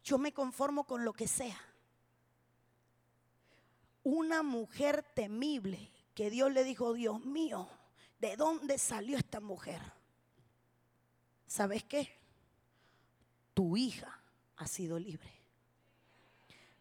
[0.03, 1.59] Yo me conformo con lo que sea.
[4.09, 7.67] Una mujer temible que Dios le dijo, Dios mío,
[8.19, 9.81] ¿de dónde salió esta mujer?
[11.45, 12.17] ¿Sabes qué?
[13.53, 14.21] Tu hija
[14.55, 15.29] ha sido libre.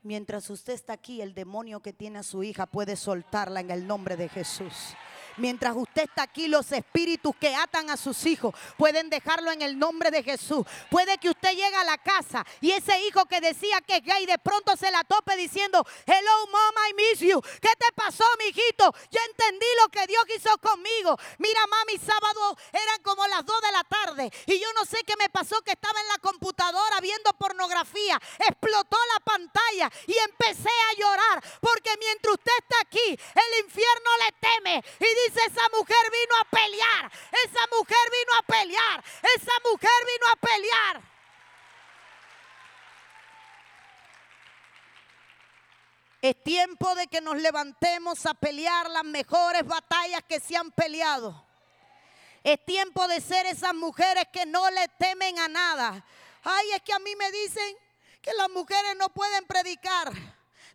[0.02, 3.88] Mientras usted está aquí, el demonio que tiene a su hija puede soltarla en el
[3.88, 4.94] nombre de Jesús.
[5.36, 9.78] Mientras usted está aquí, los espíritus que atan a sus hijos pueden dejarlo en el
[9.78, 10.66] nombre de Jesús.
[10.90, 14.26] Puede que usted llegue a la casa y ese hijo que decía que es gay
[14.26, 17.40] de pronto se la tope diciendo, hello mom, I miss you.
[17.60, 18.94] ¿Qué te pasó, mi hijito?
[19.10, 21.18] Ya entendí lo que Dios hizo conmigo.
[21.38, 25.14] Mira, mami, sábado eran como las 2 de la tarde y yo no sé qué
[25.18, 28.20] me pasó que estaba en la computadora viendo pornografía.
[28.38, 34.48] Explotó la pantalla y empecé a llorar porque mientras usted está aquí, el infierno le
[34.48, 37.12] teme y dice, esa mujer vino a pelear,
[37.44, 41.16] esa mujer vino a pelear, esa mujer vino a pelear.
[46.22, 51.44] Es tiempo de que nos levantemos a pelear las mejores batallas que se han peleado.
[52.42, 56.04] Es tiempo de ser esas mujeres que no le temen a nada.
[56.42, 57.76] Ay, es que a mí me dicen
[58.22, 60.12] que las mujeres no pueden predicar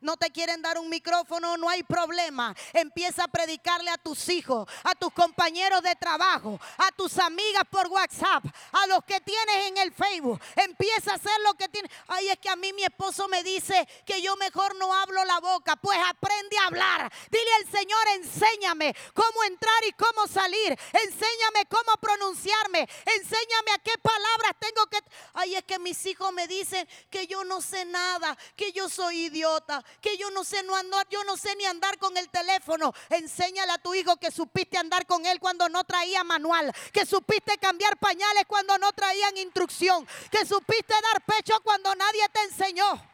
[0.02, 2.56] no te quieren dar un micrófono, no hay problema.
[2.74, 7.88] Empieza a predicarle a tus hijos, a tus compañeros de trabajo, a tus amigas por
[7.88, 10.42] WhatsApp, a los que tienes en el Facebook.
[10.56, 11.92] Empieza a hacer lo que tienes.
[12.08, 15.40] Ay, es que a mí mi esposo me dice que yo mejor no hablo la
[15.40, 15.76] boca.
[15.76, 17.12] Pues aprende a hablar.
[17.30, 20.78] Dile al Señor, enséñame cómo entrar y cómo salir.
[20.94, 22.88] Enséñame cómo pronunciarme.
[23.06, 25.00] Enséñame a qué palabras tengo que...
[25.34, 29.26] Ay, es que mis hijos me dicen que yo no sé nada, que yo soy
[29.26, 32.94] idiota, que yo no sé no andar, yo no sé ni andar con el teléfono.
[33.10, 37.58] Enséñale a tu hijo que supiste andar con él cuando no traía manual, que supiste
[37.58, 43.11] cambiar pañales cuando no traían instrucción, que supiste dar pecho cuando nadie te enseñó.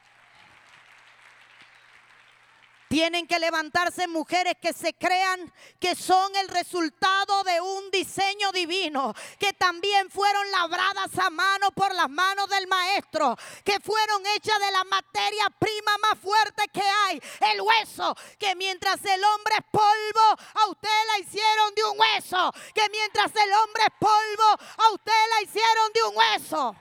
[2.87, 9.13] Tienen que levantarse mujeres que se crean que son el resultado de un diseño divino,
[9.37, 14.71] que también fueron labradas a mano por las manos del maestro, que fueron hechas de
[14.71, 17.21] la materia prima más fuerte que hay,
[17.51, 22.53] el hueso, que mientras el hombre es polvo, a usted la hicieron de un hueso,
[22.73, 26.75] que mientras el hombre es polvo, a usted la hicieron de un hueso.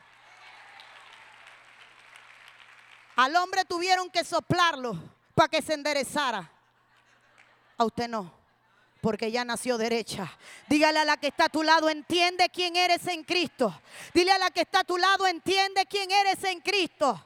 [3.16, 6.50] Al hombre tuvieron que soplarlo para que se enderezara.
[7.76, 8.32] A usted no,
[9.02, 10.32] porque ya nació derecha.
[10.66, 13.82] Dígale a la que está a tu lado, entiende quién eres en Cristo.
[14.14, 17.22] Dile a la que está a tu lado, entiende quién eres en Cristo.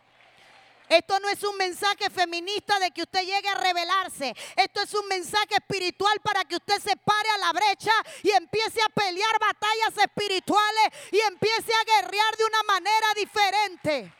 [0.89, 4.35] Esto no es un mensaje feminista de que usted llegue a rebelarse.
[4.57, 7.93] Esto es un mensaje espiritual para que usted se pare a la brecha
[8.25, 14.20] y empiece a pelear batallas espirituales y empiece a guerrear de una manera diferente.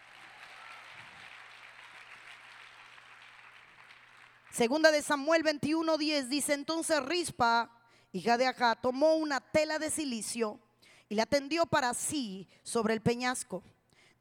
[4.61, 7.71] Segunda de Samuel 21:10 dice, entonces Rispa,
[8.13, 8.47] hija de
[8.83, 10.61] tomó una tela de silicio
[11.09, 13.63] y la tendió para sí sobre el peñasco,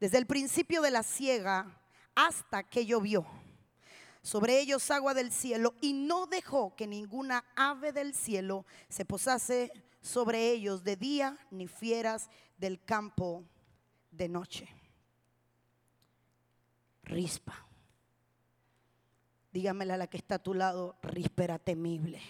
[0.00, 1.78] desde el principio de la siega
[2.14, 3.26] hasta que llovió.
[4.22, 9.70] Sobre ellos agua del cielo y no dejó que ninguna ave del cielo se posase
[10.00, 13.44] sobre ellos de día ni fieras del campo
[14.10, 14.74] de noche.
[17.02, 17.69] Rispa.
[19.52, 22.20] Dígamela a la que está a tu lado, ríspera temible.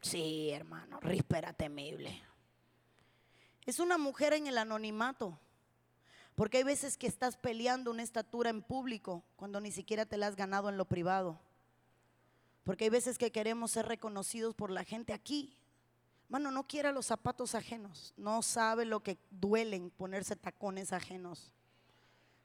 [0.00, 2.22] Sí, hermano, ríspera temible.
[3.66, 5.38] Es una mujer en el anonimato.
[6.34, 10.28] Porque hay veces que estás peleando una estatura en público cuando ni siquiera te la
[10.28, 11.38] has ganado en lo privado.
[12.64, 15.56] Porque hay veces que queremos ser reconocidos por la gente aquí.
[16.28, 18.14] Mano, no quiera los zapatos ajenos.
[18.16, 21.52] No sabe lo que duelen ponerse tacones ajenos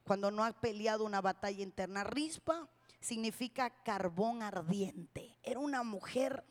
[0.07, 2.03] cuando no ha peleado una batalla interna.
[2.03, 2.67] Rispa
[2.99, 5.35] significa carbón ardiente.
[5.43, 6.43] Era una mujer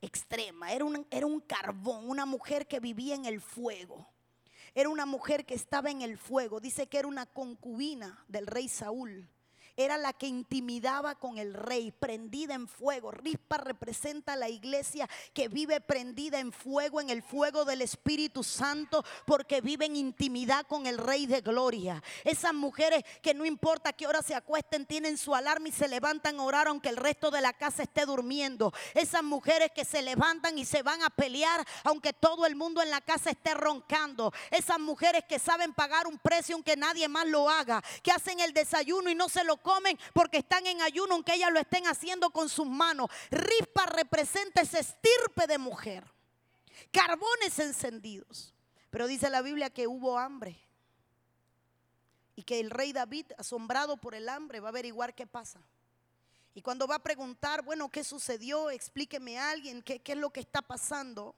[0.00, 4.08] extrema, era un, era un carbón, una mujer que vivía en el fuego.
[4.74, 6.60] Era una mujer que estaba en el fuego.
[6.60, 9.28] Dice que era una concubina del rey Saúl
[9.84, 13.10] era la que intimidaba con el rey, prendida en fuego.
[13.10, 18.44] Rispa representa a la iglesia que vive prendida en fuego, en el fuego del Espíritu
[18.44, 22.02] Santo, porque vive en intimidad con el rey de gloria.
[22.24, 26.38] Esas mujeres que no importa qué hora se acuesten, tienen su alarma y se levantan
[26.38, 28.72] a orar aunque el resto de la casa esté durmiendo.
[28.94, 32.90] Esas mujeres que se levantan y se van a pelear aunque todo el mundo en
[32.90, 34.32] la casa esté roncando.
[34.50, 38.52] Esas mujeres que saben pagar un precio aunque nadie más lo haga, que hacen el
[38.52, 42.30] desayuno y no se lo comen porque están en ayuno, aunque ellas lo estén haciendo
[42.30, 43.08] con sus manos.
[43.30, 46.04] Rispa representa ese estirpe de mujer.
[46.90, 48.54] Carbones encendidos.
[48.90, 50.58] Pero dice la Biblia que hubo hambre.
[52.34, 55.60] Y que el rey David, asombrado por el hambre, va a averiguar qué pasa.
[56.54, 58.70] Y cuando va a preguntar, bueno, ¿qué sucedió?
[58.70, 61.36] Explíqueme a alguien, ¿qué, ¿qué, es lo que está pasando?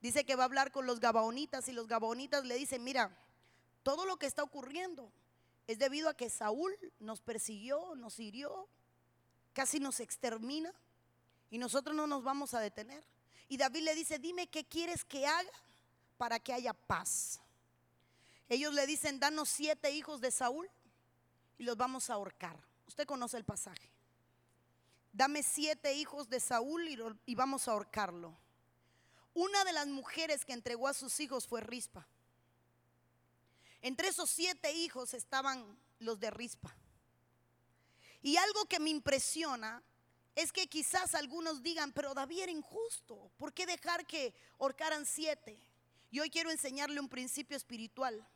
[0.00, 3.10] Dice que va a hablar con los gabaonitas y los gabaonitas le dicen, mira,
[3.82, 5.10] todo lo que está ocurriendo
[5.66, 8.68] es debido a que Saúl nos persiguió, nos hirió,
[9.52, 10.72] casi nos extermina
[11.50, 13.04] y nosotros no nos vamos a detener.
[13.48, 15.50] Y David le dice, dime qué quieres que haga
[16.16, 17.40] para que haya paz.
[18.48, 20.70] Ellos le dicen, danos siete hijos de Saúl
[21.58, 22.58] y los vamos a ahorcar.
[22.86, 23.94] Usted conoce el pasaje
[25.14, 26.88] dame siete hijos de Saúl
[27.24, 28.36] y, vamos a ahorcarlo.
[29.32, 32.06] Una de las mujeres que entregó a sus hijos fue Rispa.
[33.84, 36.74] Entre esos siete hijos estaban los de Rispa.
[38.22, 39.82] Y algo que me impresiona
[40.34, 45.60] es que quizás algunos digan, pero David era injusto, ¿por qué dejar que ahorcaran siete?
[46.10, 48.26] Y hoy quiero enseñarle un principio espiritual.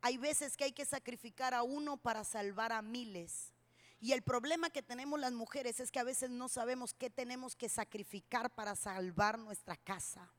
[0.00, 3.52] Hay veces que hay que sacrificar a uno para salvar a miles.
[3.98, 7.56] Y el problema que tenemos las mujeres es que a veces no sabemos qué tenemos
[7.56, 10.32] que sacrificar para salvar nuestra casa.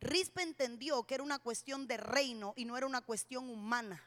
[0.00, 4.02] Rispa entendió que era una cuestión de reino y no era una cuestión humana.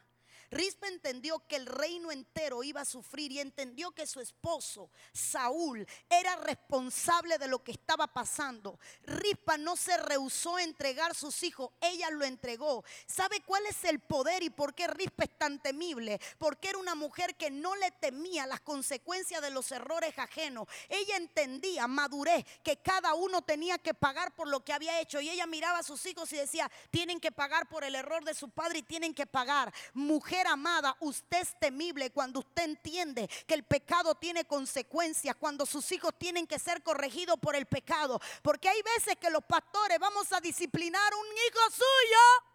[0.50, 5.86] Rispa entendió que el reino entero iba a sufrir y entendió que su esposo, Saúl,
[6.08, 8.78] era responsable de lo que estaba pasando.
[9.02, 12.84] Rispa no se rehusó a entregar sus hijos, ella lo entregó.
[13.06, 16.20] ¿Sabe cuál es el poder y por qué Rispa es tan temible?
[16.38, 20.66] Porque era una mujer que no le temía las consecuencias de los errores ajenos.
[20.88, 25.20] Ella entendía, madurez, que cada uno tenía que pagar por lo que había hecho.
[25.20, 28.34] Y ella miraba a sus hijos y decía, tienen que pagar por el error de
[28.34, 29.72] su padre y tienen que pagar.
[29.92, 35.90] Mujer amada, usted es temible cuando usted entiende que el pecado tiene consecuencias, cuando sus
[35.92, 38.20] hijos tienen que ser corregidos por el pecado.
[38.42, 42.48] Porque hay veces que los pastores vamos a disciplinar un hijo suyo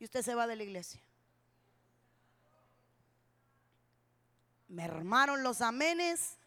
[0.00, 1.00] y usted se va de la iglesia.
[4.68, 6.38] Me armaron los amenes.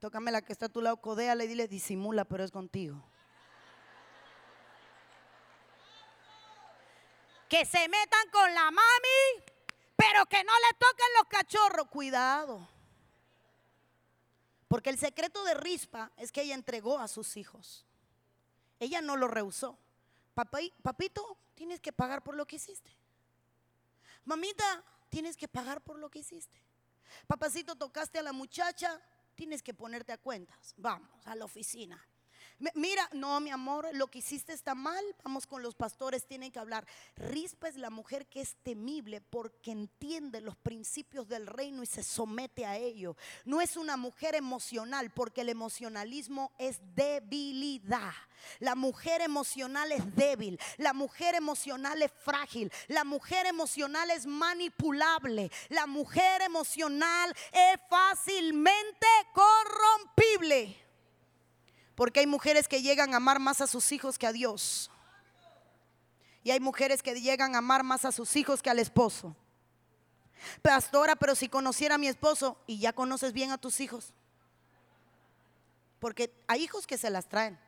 [0.00, 3.02] Tócame la que está a tu lado, codéale y dile, disimula, pero es contigo.
[7.48, 9.44] Que se metan con la mami,
[9.96, 11.88] pero que no le toquen los cachorros.
[11.88, 12.68] Cuidado.
[14.68, 17.84] Porque el secreto de Rispa es que ella entregó a sus hijos.
[18.80, 19.78] Ella no lo rehusó.
[20.34, 22.90] papito, tienes que pagar por lo que hiciste.
[24.24, 26.60] Mamita, tienes que pagar por lo que hiciste.
[27.26, 29.00] Papacito, tocaste a la muchacha,
[29.36, 30.74] tienes que ponerte a cuentas.
[30.76, 32.04] Vamos a la oficina.
[32.74, 35.04] Mira, no, mi amor, lo que hiciste está mal.
[35.22, 36.86] Vamos con los pastores, tienen que hablar.
[37.16, 42.02] Rispa es la mujer que es temible porque entiende los principios del reino y se
[42.02, 43.16] somete a ello.
[43.44, 48.12] No es una mujer emocional porque el emocionalismo es debilidad.
[48.58, 50.58] La mujer emocional es débil.
[50.78, 52.72] La mujer emocional es frágil.
[52.88, 55.50] La mujer emocional es manipulable.
[55.68, 60.85] La mujer emocional es fácilmente corrompible.
[61.96, 64.90] Porque hay mujeres que llegan a amar más a sus hijos que a Dios.
[66.44, 69.34] Y hay mujeres que llegan a amar más a sus hijos que al esposo.
[70.60, 74.12] Pastora, pero si conociera a mi esposo y ya conoces bien a tus hijos.
[75.98, 77.58] Porque hay hijos que se las traen.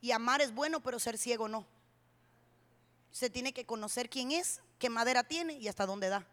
[0.00, 1.66] Y amar es bueno, pero ser ciego no.
[3.10, 6.24] Se tiene que conocer quién es, qué madera tiene y hasta dónde da.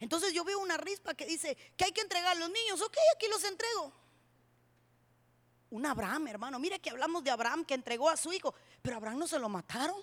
[0.00, 2.82] Entonces yo veo una rispa que dice que hay que entregar a los niños.
[2.82, 3.99] Ok, aquí los entrego
[5.70, 6.58] un Abraham, hermano.
[6.58, 9.48] Mire que hablamos de Abraham que entregó a su hijo, pero Abraham no se lo
[9.48, 9.96] mataron.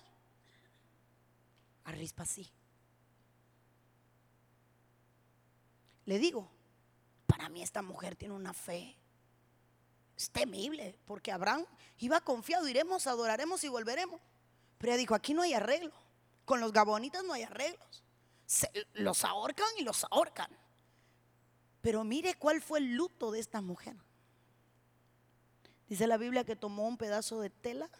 [1.84, 2.50] A Rispa sí.
[6.06, 6.50] Le digo,
[7.26, 8.96] para mí esta mujer tiene una fe.
[10.16, 11.64] Es temible, porque Abraham
[11.98, 14.20] iba confiado, iremos, adoraremos y volveremos.
[14.78, 15.92] Pero ella dijo, aquí no hay arreglo.
[16.44, 18.02] Con los gabonitas no hay arreglos.
[18.94, 20.50] los ahorcan y los ahorcan.
[21.82, 23.94] Pero mire cuál fue el luto de esta mujer.
[25.88, 27.90] Dice la Biblia que tomó un pedazo de tela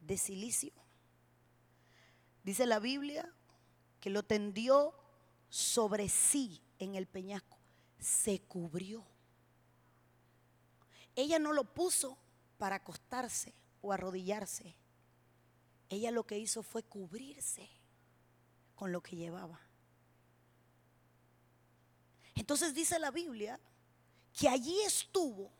[0.00, 0.72] de silicio.
[2.42, 3.32] Dice la Biblia
[4.00, 4.94] que lo tendió
[5.48, 7.58] sobre sí en el peñasco.
[7.98, 9.04] Se cubrió.
[11.14, 12.18] Ella no lo puso
[12.58, 14.74] para acostarse o arrodillarse.
[15.88, 17.68] Ella lo que hizo fue cubrirse
[18.74, 19.60] con lo que llevaba.
[22.34, 23.58] Entonces dice la Biblia
[24.32, 25.57] que allí estuvo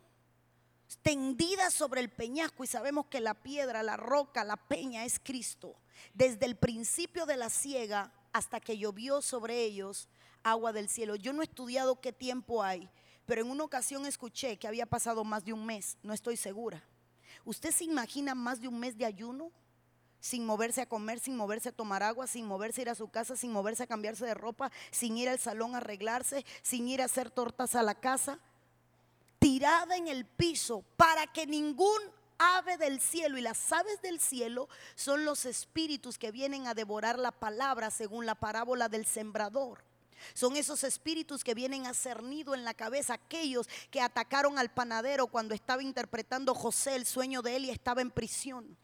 [0.97, 5.76] tendida sobre el peñasco y sabemos que la piedra, la roca, la peña es Cristo.
[6.14, 10.09] Desde el principio de la siega hasta que llovió sobre ellos
[10.43, 11.16] agua del cielo.
[11.16, 12.89] Yo no he estudiado qué tiempo hay,
[13.26, 16.82] pero en una ocasión escuché que había pasado más de un mes, no estoy segura.
[17.45, 19.51] ¿Usted se imagina más de un mes de ayuno?
[20.20, 23.09] Sin moverse a comer, sin moverse a tomar agua, sin moverse a ir a su
[23.09, 27.01] casa, sin moverse a cambiarse de ropa, sin ir al salón a arreglarse, sin ir
[27.01, 28.41] a hacer tortas a la casa,
[29.59, 32.00] tirada en el piso para que ningún
[32.38, 37.18] ave del cielo y las aves del cielo son los espíritus que vienen a devorar
[37.18, 39.82] la palabra según la parábola del sembrador.
[40.32, 44.70] Son esos espíritus que vienen a ser nido en la cabeza, aquellos que atacaron al
[44.70, 48.76] panadero cuando estaba interpretando José el sueño de él y estaba en prisión.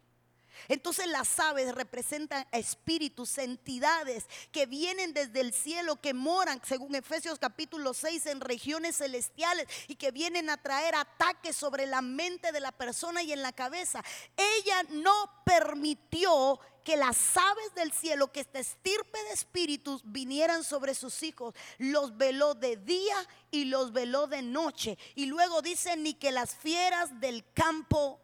[0.69, 7.39] Entonces las aves representan espíritus, entidades que vienen desde el cielo, que moran, según Efesios
[7.39, 12.61] capítulo 6, en regiones celestiales y que vienen a traer ataques sobre la mente de
[12.61, 14.03] la persona y en la cabeza.
[14.37, 20.95] Ella no permitió que las aves del cielo, que esta estirpe de espíritus vinieran sobre
[20.95, 21.55] sus hijos.
[21.79, 23.17] Los veló de día
[23.51, 24.99] y los veló de noche.
[25.15, 28.21] Y luego dice, ni que las fieras del campo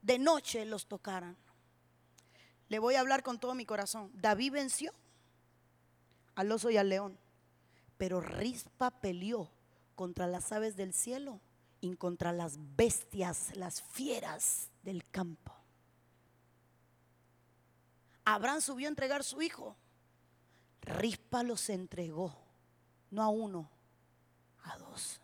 [0.00, 1.36] de noche los tocaran.
[2.68, 4.10] Le voy a hablar con todo mi corazón.
[4.14, 4.92] David venció
[6.34, 7.18] al oso y al león,
[7.96, 9.50] pero Rispa peleó
[9.94, 11.40] contra las aves del cielo
[11.80, 15.54] y contra las bestias, las fieras del campo.
[18.24, 19.74] Abraham subió a entregar su hijo.
[20.82, 22.36] Rispa los entregó,
[23.10, 23.70] no a uno,
[24.64, 25.20] a dos.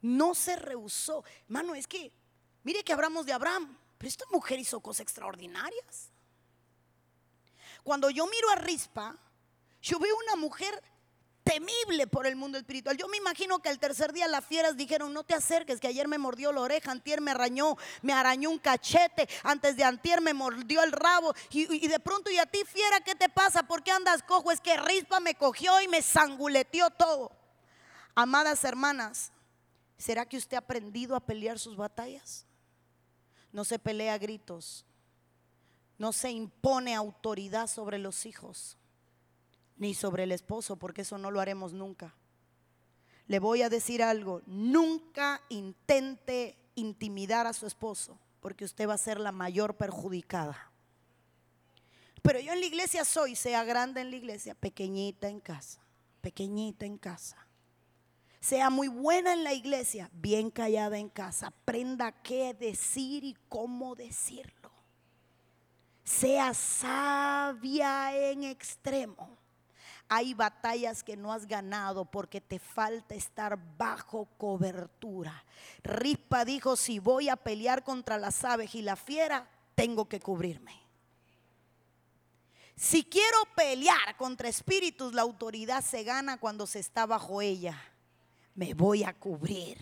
[0.00, 1.24] No se rehusó.
[1.44, 2.12] Hermano, es que,
[2.62, 3.76] mire que hablamos de Abraham.
[3.98, 6.10] Pero esta mujer hizo cosas extraordinarias.
[7.82, 9.16] Cuando yo miro a Rispa,
[9.82, 10.82] yo veo una mujer
[11.42, 12.96] temible por el mundo espiritual.
[12.96, 16.06] Yo me imagino que el tercer día las fieras dijeron, no te acerques, que ayer
[16.06, 20.34] me mordió la oreja, antier me arañó, me arañó un cachete, antes de antier me
[20.34, 21.34] mordió el rabo.
[21.50, 23.62] Y, y de pronto, ¿y a ti fiera qué te pasa?
[23.62, 24.52] ¿Por qué andas cojo?
[24.52, 27.32] Es que Rispa me cogió y me sanguleteó todo.
[28.14, 29.32] Amadas hermanas,
[29.96, 32.47] ¿será que usted ha aprendido a pelear sus batallas?
[33.52, 34.84] No se pelea a gritos,
[35.98, 38.76] no se impone autoridad sobre los hijos,
[39.76, 42.14] ni sobre el esposo, porque eso no lo haremos nunca.
[43.26, 48.98] Le voy a decir algo, nunca intente intimidar a su esposo, porque usted va a
[48.98, 50.70] ser la mayor perjudicada.
[52.22, 55.80] Pero yo en la iglesia soy, sea grande en la iglesia, pequeñita en casa,
[56.20, 57.47] pequeñita en casa
[58.40, 63.94] sea muy buena en la iglesia, bien callada en casa, aprenda qué decir y cómo
[63.94, 64.70] decirlo.
[66.04, 69.36] Sea sabia en extremo.
[70.08, 75.44] Hay batallas que no has ganado porque te falta estar bajo cobertura.
[75.82, 80.80] Rispa dijo, si voy a pelear contra las aves y la fiera, tengo que cubrirme.
[82.74, 87.78] Si quiero pelear contra espíritus, la autoridad se gana cuando se está bajo ella
[88.58, 89.78] me voy a cubrir.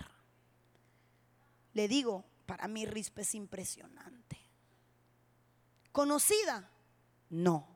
[1.72, 4.38] Le digo, para mí Rispe es impresionante.
[5.92, 6.70] ¿Conocida?
[7.30, 7.66] No.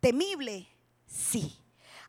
[0.00, 0.66] ¿Temible?
[1.06, 1.58] Sí.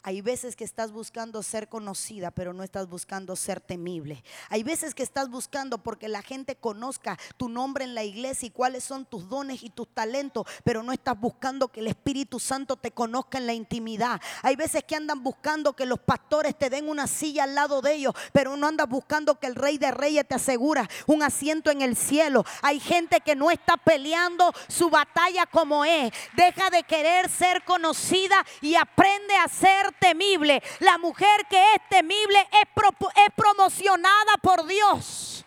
[0.08, 4.24] Hay veces que estás buscando ser conocida, pero no estás buscando ser temible.
[4.50, 8.52] Hay veces que estás buscando porque la gente conozca tu nombre en la iglesia y
[8.52, 12.76] cuáles son tus dones y tus talentos, pero no estás buscando que el Espíritu Santo
[12.76, 14.22] te conozca en la intimidad.
[14.44, 17.96] Hay veces que andan buscando que los pastores te den una silla al lado de
[17.96, 21.82] ellos, pero no andas buscando que el Rey de Reyes te asegura un asiento en
[21.82, 22.46] el cielo.
[22.62, 26.14] Hay gente que no está peleando su batalla como es.
[26.36, 30.62] Deja de querer ser conocida y aprende a ser temible.
[30.80, 35.46] La mujer que es temible es, promocionada por Dios.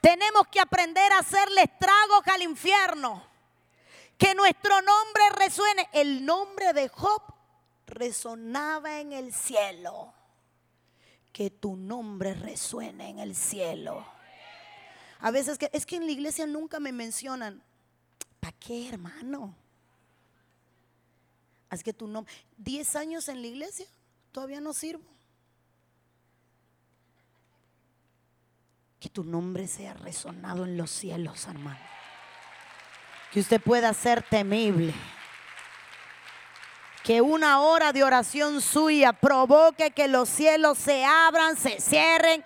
[0.00, 3.24] Tenemos que aprender a hacerle estragos al infierno.
[4.16, 5.88] Que nuestro nombre resuene.
[5.92, 7.22] El nombre de Job
[7.86, 10.12] resonaba en el cielo.
[11.32, 14.06] Que tu nombre resuene en el cielo.
[15.20, 17.62] A veces que es que en la iglesia nunca me mencionan.
[18.40, 19.54] ¿Para qué, hermano?
[21.70, 23.86] Así que tu nombre, 10 años en la iglesia,
[24.32, 25.04] todavía no sirvo.
[28.98, 31.78] Que tu nombre sea resonado en los cielos, hermano.
[33.32, 34.92] Que usted pueda ser temible.
[37.04, 42.44] Que una hora de oración suya provoque que los cielos se abran, se cierren.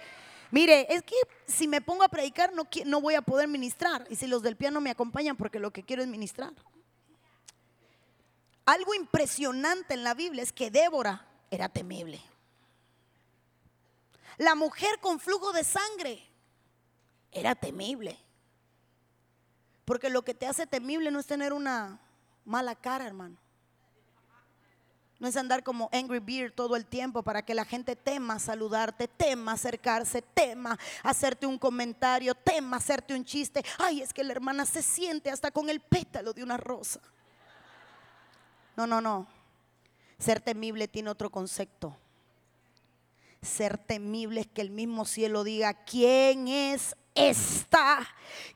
[0.50, 1.16] Mire, es que
[1.46, 4.06] si me pongo a predicar no, no voy a poder ministrar.
[4.10, 6.52] Y si los del piano me acompañan porque lo que quiero es ministrar.
[8.66, 12.20] Algo impresionante en la Biblia es que Débora era temible.
[14.38, 16.26] La mujer con flujo de sangre
[17.30, 18.18] era temible.
[19.84, 22.00] Porque lo que te hace temible no es tener una
[22.44, 23.36] mala cara, hermano.
[25.18, 29.06] No es andar como Angry Beard todo el tiempo para que la gente tema saludarte,
[29.08, 33.64] tema acercarse, tema hacerte un comentario, tema hacerte un chiste.
[33.78, 37.00] Ay, es que la hermana se siente hasta con el pétalo de una rosa.
[38.76, 39.26] No, no, no.
[40.18, 41.96] Ser temible tiene otro concepto.
[43.42, 48.06] Ser temible es que el mismo cielo diga, ¿quién es esta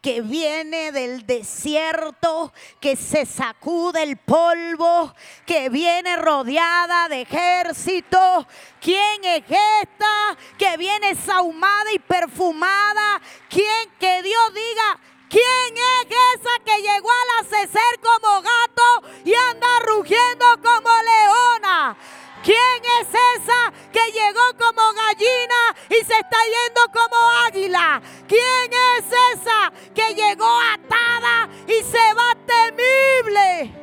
[0.00, 5.14] que viene del desierto, que se sacude el polvo,
[5.46, 8.46] que viene rodeada de ejército.
[8.80, 13.20] ¿Quién es esta que viene sahumada y perfumada?
[13.48, 15.00] ¿Quién que Dios diga?
[15.28, 21.96] ¿Quién es esa que llegó al acecer como gato y anda rugiendo como leona?
[22.42, 27.16] ¿Quién es esa que llegó como gallina y se está yendo como
[27.46, 28.00] águila?
[28.26, 29.04] ¿Quién es
[29.34, 33.74] esa que llegó atada y se va temible?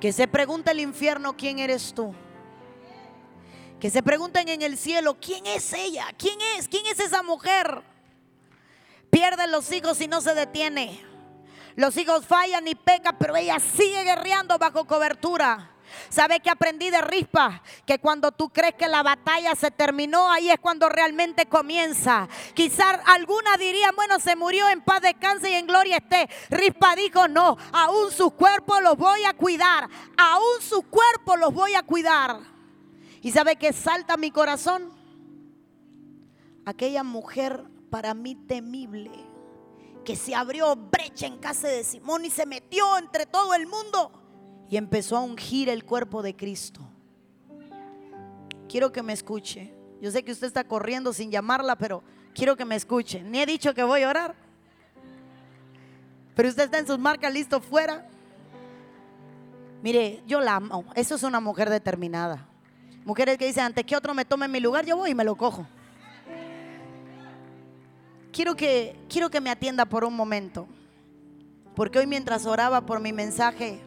[0.00, 2.14] Que se pregunte el infierno quién eres tú.
[3.78, 7.89] Que se pregunten en el cielo quién es ella, quién es, quién es esa mujer.
[9.10, 11.00] Pierde los hijos y no se detiene.
[11.76, 15.70] Los hijos fallan y pecan, pero ella sigue guerreando bajo cobertura.
[16.08, 17.62] ¿Sabe que aprendí de Rispa?
[17.86, 22.28] Que cuando tú crees que la batalla se terminó, ahí es cuando realmente comienza.
[22.54, 26.28] Quizás alguna diría, bueno, se murió en paz, descanse y en gloria esté.
[26.48, 29.88] Rispa dijo, no, aún sus cuerpos los voy a cuidar.
[30.16, 32.38] Aún sus cuerpos los voy a cuidar.
[33.22, 34.92] ¿Y sabe que salta mi corazón?
[36.64, 39.10] Aquella mujer para mí temible
[40.04, 44.12] que se abrió brecha en casa de Simón y se metió entre todo el mundo
[44.68, 46.80] y empezó a ungir el cuerpo de Cristo.
[48.68, 49.74] Quiero que me escuche.
[50.00, 52.02] Yo sé que usted está corriendo sin llamarla, pero
[52.34, 53.22] quiero que me escuche.
[53.22, 54.34] Ni he dicho que voy a orar.
[56.36, 58.08] Pero usted está en sus marcas listo fuera.
[59.82, 60.84] Mire, yo la amo.
[60.94, 62.46] Eso es una mujer determinada.
[63.04, 65.34] Mujeres que dicen, antes que otro me tome mi lugar, yo voy y me lo
[65.34, 65.66] cojo.
[68.32, 70.66] Quiero que, quiero que me atienda por un momento.
[71.74, 73.80] Porque hoy mientras oraba por mi mensaje,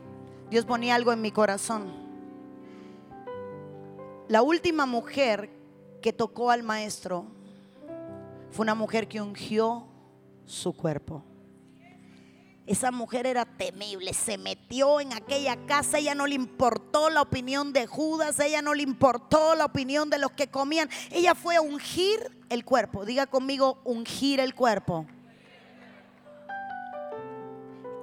[0.50, 1.92] Dios ponía algo en mi corazón.
[4.28, 5.50] La última mujer
[6.02, 7.26] que tocó al maestro
[8.52, 9.86] fue una mujer que ungió
[10.46, 11.24] su cuerpo.
[12.66, 17.74] Esa mujer era temible, se metió en aquella casa, ella no le importó la opinión
[17.74, 21.62] de Judas, ella no le importó la opinión de los que comían, ella fue a
[21.62, 25.06] ungir el cuerpo, diga conmigo, ungir el cuerpo.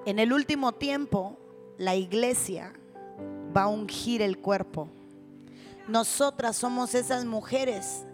[0.04, 1.38] En el último tiempo,
[1.78, 2.74] la iglesia
[3.56, 4.88] va a ungir el cuerpo.
[5.88, 8.04] Nosotras somos esas mujeres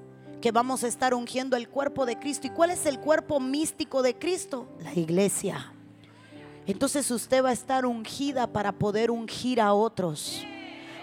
[0.40, 2.46] que vamos a estar ungiendo el cuerpo de Cristo.
[2.46, 4.68] ¿Y cuál es el cuerpo místico de Cristo?
[4.80, 5.72] La iglesia.
[6.66, 10.44] Entonces usted va a estar ungida para poder ungir a otros.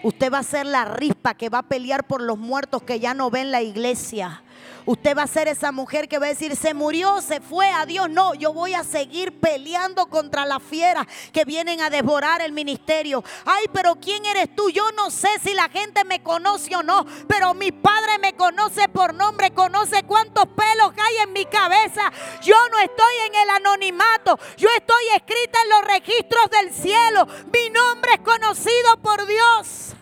[0.03, 3.13] Usted va a ser la rispa que va a pelear por los muertos que ya
[3.13, 4.43] no ven la iglesia.
[4.85, 8.09] Usted va a ser esa mujer que va a decir, se murió, se fue, adiós.
[8.09, 13.23] No, yo voy a seguir peleando contra las fieras que vienen a devorar el ministerio.
[13.45, 14.69] Ay, pero ¿quién eres tú?
[14.69, 18.89] Yo no sé si la gente me conoce o no, pero mi padre me conoce
[18.89, 22.11] por nombre, conoce cuántos pelos hay en mi cabeza.
[22.41, 27.27] Yo no estoy en el anonimato, yo estoy escrita en los registros del cielo.
[27.53, 29.93] Mi nombre es conocido por Dios.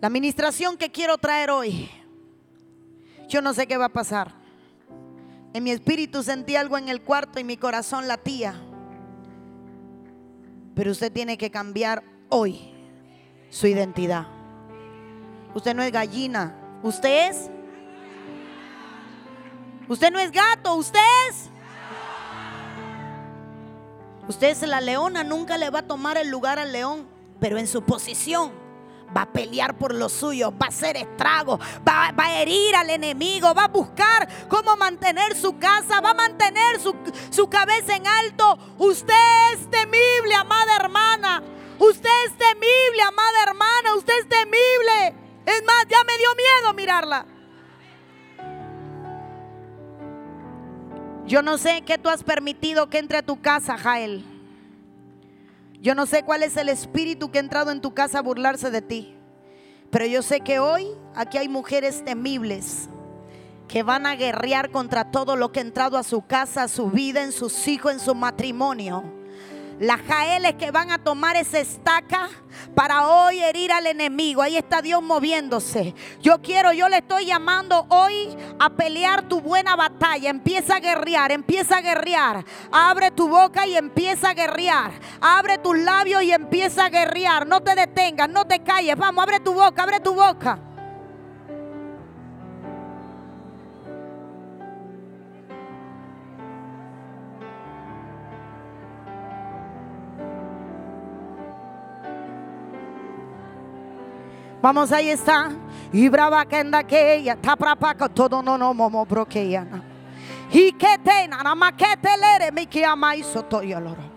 [0.00, 1.88] La administración que quiero traer hoy
[3.28, 4.32] yo no sé qué va a pasar.
[5.54, 8.54] En mi espíritu sentí algo en el cuarto y mi corazón latía.
[10.74, 12.72] Pero usted tiene que cambiar hoy
[13.50, 14.26] su identidad.
[15.54, 17.50] Usted no es gallina, usted es.
[19.88, 21.50] Usted no es gato, usted es.
[24.28, 27.06] Usted es la leona, nunca le va a tomar el lugar al león,
[27.40, 28.61] pero en su posición
[29.16, 33.54] va a pelear por lo suyo, va a hacer estrago, va, a herir al enemigo,
[33.54, 36.94] va a buscar cómo mantener su casa, va a mantener su,
[37.30, 38.58] su cabeza en alto.
[38.78, 41.42] Usted es temible, amada hermana.
[41.78, 43.94] Usted es temible, amada hermana.
[43.96, 45.14] Usted es temible.
[45.46, 47.26] Es más, ya me dio miedo mirarla.
[51.26, 54.31] Yo no sé qué tú has permitido que entre a tu casa, Jael.
[55.82, 58.70] Yo no sé cuál es el espíritu que ha entrado en tu casa a burlarse
[58.70, 59.16] de ti.
[59.90, 62.88] Pero yo sé que hoy aquí hay mujeres temibles
[63.66, 66.88] que van a guerrear contra todo lo que ha entrado a su casa, a su
[66.88, 69.02] vida, en sus hijos, en su matrimonio.
[69.78, 72.28] Las jaeles que van a tomar esa estaca
[72.74, 74.42] para hoy herir al enemigo.
[74.42, 75.94] Ahí está Dios moviéndose.
[76.20, 80.30] Yo quiero, yo le estoy llamando hoy a pelear tu buena batalla.
[80.30, 82.44] Empieza a guerrear, empieza a guerrear.
[82.70, 84.92] Abre tu boca y empieza a guerrear.
[85.20, 87.46] Abre tus labios y empieza a guerrear.
[87.46, 88.96] No te detengas, no te calles.
[88.96, 90.71] Vamos, abre tu boca, abre tu boca.
[104.62, 105.50] Vamos, ahí está.
[105.92, 107.76] Y brava que anda que ella está para
[108.08, 109.66] todo no no momo broqueya.
[110.52, 114.12] Y que te nada más que te lere mi que ama y soto y loro.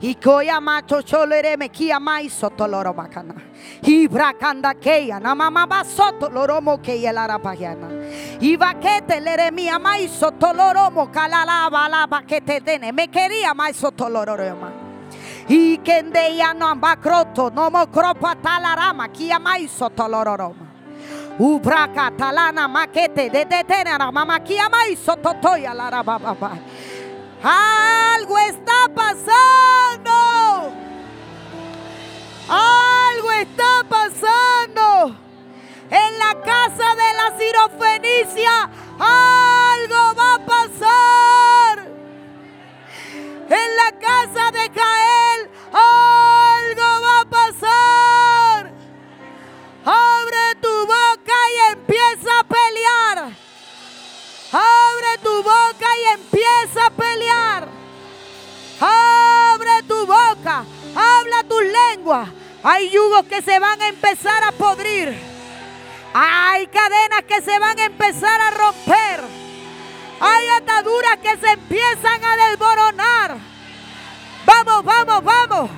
[0.00, 3.34] Y coya macho cholere me que ama y soto loro bacana.
[3.82, 7.88] Y bracanda que ya na mamá va soto loro mo que ya la rapayana.
[8.40, 12.60] Y va que te lere mi ama y soto loro mo calala bala que te
[12.60, 12.92] dene.
[12.92, 14.83] Me quería más soto loro más
[15.48, 16.02] y que
[16.36, 20.72] ya no ambacroto no mo cropa talarama kia maiso tolororoma
[21.38, 26.36] ubraka talana maquete de detenera mama kia maiso totoya la baba
[27.44, 30.72] algo está pasando.
[32.48, 35.16] Algo está pasando.
[35.90, 41.13] En la casa de la sirofenicia algo va a pasar
[43.48, 48.72] en la casa de Cael, algo va a pasar.
[49.84, 53.32] Abre tu boca y empieza a pelear.
[54.52, 57.68] Abre tu boca y empieza a pelear.
[58.80, 60.64] Abre tu boca,
[60.94, 62.26] habla tu lengua.
[62.62, 65.14] Hay yugos que se van a empezar a podrir.
[66.14, 69.43] Hay cadenas que se van a empezar a romper.
[70.20, 73.38] Hay ataduras que se empiezan a desboronar.
[74.46, 75.70] Vamos, vamos, vamos.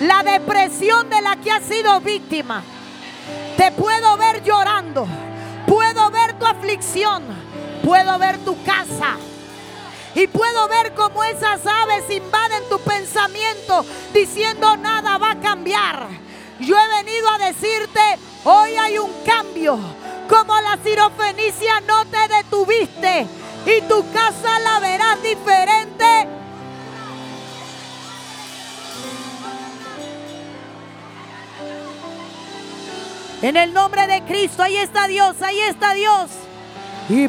[0.00, 2.62] La depresión de la que has sido víctima.
[3.56, 5.06] Te puedo ver llorando.
[5.66, 7.24] Puedo ver tu aflicción.
[7.84, 9.16] Puedo ver tu casa.
[10.14, 16.27] Y puedo ver cómo esas aves invaden tu pensamiento diciendo nada va a cambiar.
[16.60, 18.00] Yo he venido a decirte,
[18.44, 19.78] hoy hay un cambio
[20.28, 23.26] como la sirofenicia no te detuviste
[23.64, 26.28] y tu casa la verás diferente.
[33.40, 36.28] En el nombre de Cristo, ahí está Dios, ahí está Dios.
[37.08, 37.28] Y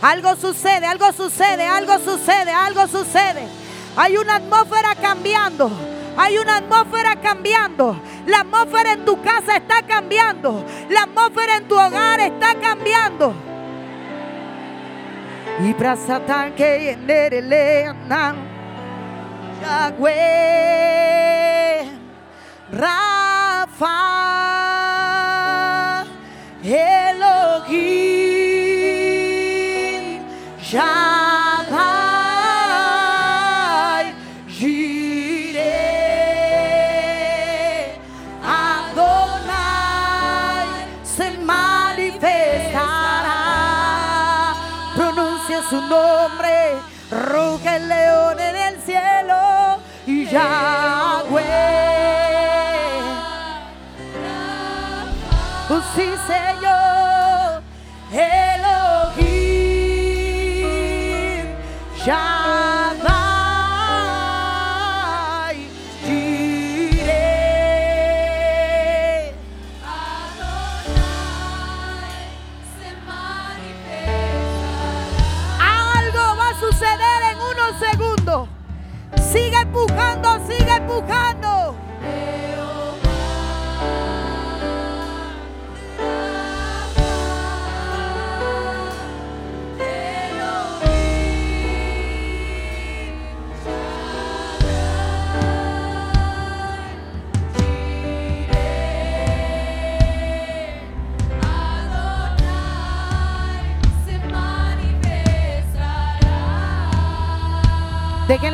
[0.00, 3.57] Algo sucede, algo sucede, algo sucede, algo sucede.
[4.00, 5.68] Hay una atmósfera cambiando.
[6.16, 8.00] Hay una atmósfera cambiando.
[8.26, 10.64] La atmósfera en tu casa está cambiando.
[10.88, 13.34] La atmósfera en tu hogar está cambiando.
[15.64, 16.96] Y Satán que
[17.42, 17.92] le
[19.60, 20.78] Yahweh
[50.28, 50.97] cielo
[79.78, 81.37] empujando, sigue empujando.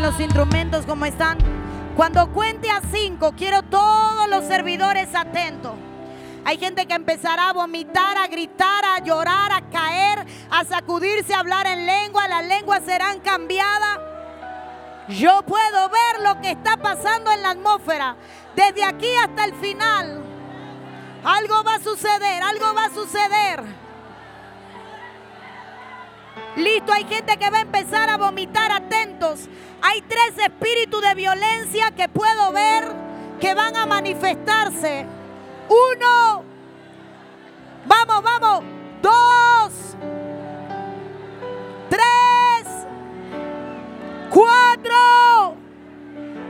[0.00, 1.38] Los instrumentos como están.
[1.96, 5.72] Cuando cuente a cinco, quiero todos los servidores atentos.
[6.44, 11.38] Hay gente que empezará a vomitar, a gritar, a llorar, a caer, a sacudirse, a
[11.38, 12.28] hablar en lengua.
[12.28, 13.98] Las lenguas serán cambiadas.
[15.08, 18.16] Yo puedo ver lo que está pasando en la atmósfera
[18.54, 20.22] desde aquí hasta el final.
[21.24, 23.83] Algo va a suceder, algo va a suceder.
[26.56, 29.48] Listo, hay gente que va a empezar a vomitar atentos.
[29.82, 32.84] Hay tres espíritus de violencia que puedo ver
[33.40, 35.04] que van a manifestarse.
[35.68, 36.44] Uno,
[37.86, 38.64] vamos, vamos,
[39.02, 39.96] dos,
[41.88, 42.86] tres,
[44.30, 45.56] cuatro,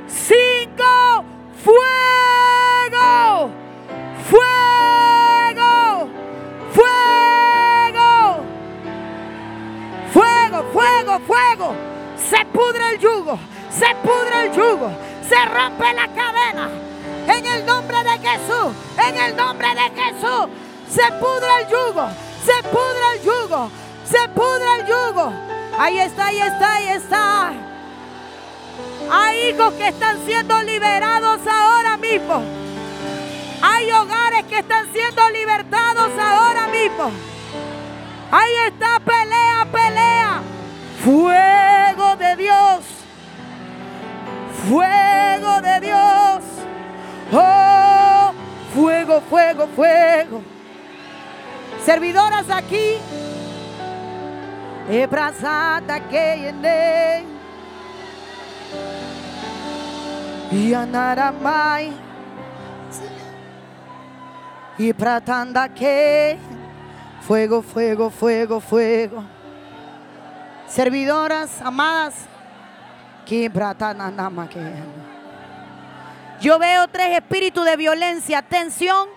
[0.07, 1.25] cinco,
[1.65, 3.51] fuego,
[4.29, 4.64] fuego,
[11.27, 11.75] fuego.
[12.16, 13.39] Se pudre el yugo,
[13.70, 14.91] se pudre el yugo,
[15.29, 16.68] se rompe la cadena.
[17.27, 18.72] En el nombre de Jesús,
[19.07, 20.49] en el nombre de Jesús,
[20.89, 22.09] se pudre el yugo,
[22.45, 23.70] se pudre el yugo,
[24.05, 25.33] se pudre el yugo.
[25.79, 27.53] Ahí está, ahí está, ahí está.
[29.11, 32.43] Hay hijos que están siendo liberados ahora mismo.
[33.62, 37.11] Hay hogares que están siendo libertados ahora mismo.
[38.31, 40.54] Ahí está, pelea, pelea.
[41.05, 42.85] Fuego de Dios.
[44.69, 46.43] Fuego de Dios.
[47.31, 48.33] Oh,
[48.73, 50.43] fuego, fuego, fuego.
[51.85, 52.97] Servidoras aquí.
[54.89, 57.35] Ebrazata que en
[60.53, 61.91] y anaramai
[64.79, 66.39] y pratanda que
[67.27, 69.25] fuego, fuego, fuego, fuego.
[70.67, 72.15] Servidoras amadas,
[76.41, 79.09] yo veo tres espíritus de violencia, tensión.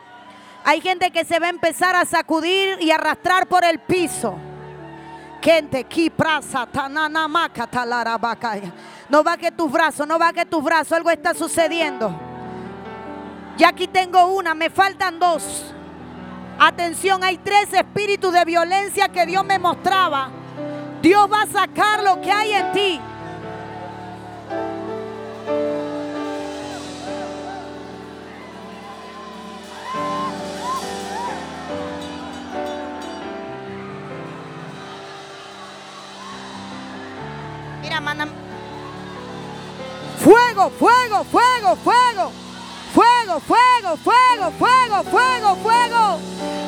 [0.63, 4.37] Hay gente que se va a empezar a sacudir y arrastrar por el piso.
[5.41, 5.85] Gente,
[9.09, 12.13] no va que tus brazos, no va que tus brazos, algo está sucediendo.
[13.57, 15.73] Ya aquí tengo una, me faltan dos.
[16.59, 20.29] Atención, hay tres espíritus de violencia que Dios me mostraba.
[21.01, 23.01] Dios va a sacar lo que hay en ti.
[37.81, 38.27] Mira, manda.
[40.19, 42.31] Fuego, fuego, fuego, fuego.
[42.93, 46.19] Fuego, fuego, fuego, fuego, fuego, fuego.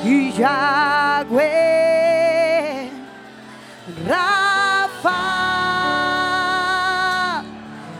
[0.03, 1.98] Y Yahweh,
[4.07, 5.17] Rafa,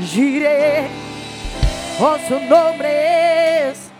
[0.00, 0.88] Jireh,
[2.00, 3.90] oh su nombre es.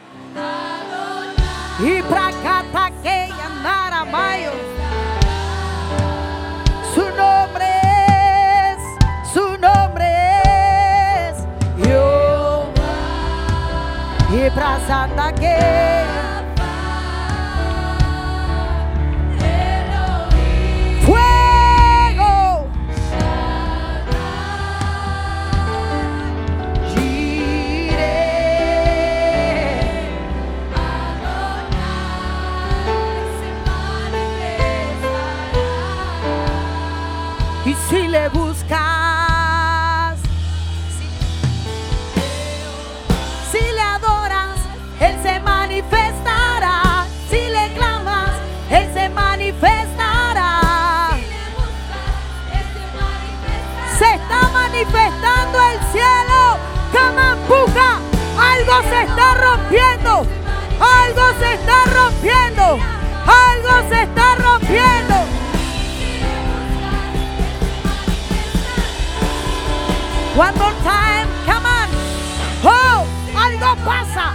[1.80, 3.30] Y Prakata que
[4.04, 4.79] Mayo.
[14.50, 15.99] Y Prasanta que
[54.80, 56.58] manifestando el cielo.
[56.92, 57.98] Camampuca,
[58.38, 60.26] algo se está rompiendo.
[60.80, 62.78] Algo se está rompiendo.
[63.26, 65.14] Algo se está rompiendo.
[70.36, 71.88] One more time, come on.
[72.64, 73.04] Oh,
[73.38, 74.32] algo pasa.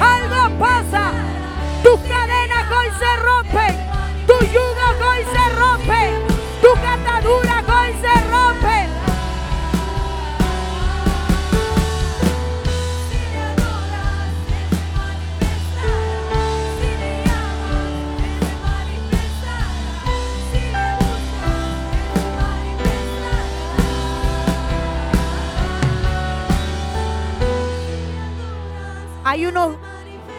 [0.00, 1.12] Algo pasa.
[1.82, 3.74] Tus cadenas hoy se rompen.
[4.26, 5.95] Tu yugo hoy se rompe.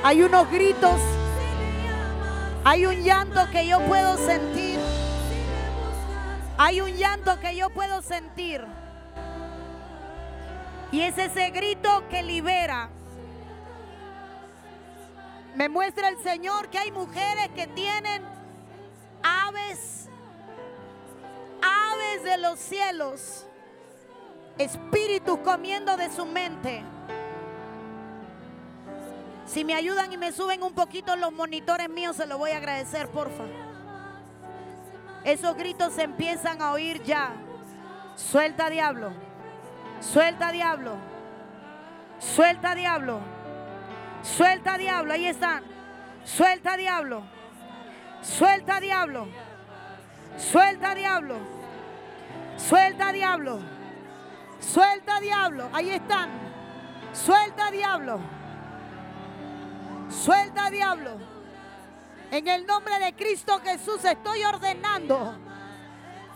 [0.07, 1.01] Hay unos gritos,
[2.63, 4.79] hay un llanto que yo puedo sentir.
[6.57, 8.65] Hay un llanto que yo puedo sentir.
[10.93, 12.87] Y es ese grito que libera.
[15.55, 18.23] Me muestra el Señor que hay mujeres que tienen
[19.21, 20.07] aves,
[21.61, 23.45] aves de los cielos,
[24.57, 26.81] espíritus comiendo de su mente
[29.47, 32.57] Si me ayudan y me suben un poquito los monitores míos, se lo voy a
[32.57, 33.45] agradecer, porfa.
[35.23, 37.31] Esos gritos se empiezan a oír ya.
[38.15, 39.11] Suelta diablo.
[40.01, 40.97] Suelta diablo.
[42.19, 43.19] Suelta diablo.
[44.21, 45.13] Suelta diablo.
[45.13, 45.63] Ahí están.
[46.25, 47.23] Suelta diablo.
[48.21, 49.27] Suelta diablo.
[50.37, 51.35] Suelta diablo.
[52.57, 53.59] Suelta diablo.
[54.59, 55.69] Suelta diablo.
[55.71, 56.29] Ahí están.
[57.13, 58.36] Suelta diablo.
[60.09, 61.17] Suelta diablo.
[62.31, 65.35] En el nombre de Cristo Jesús estoy ordenando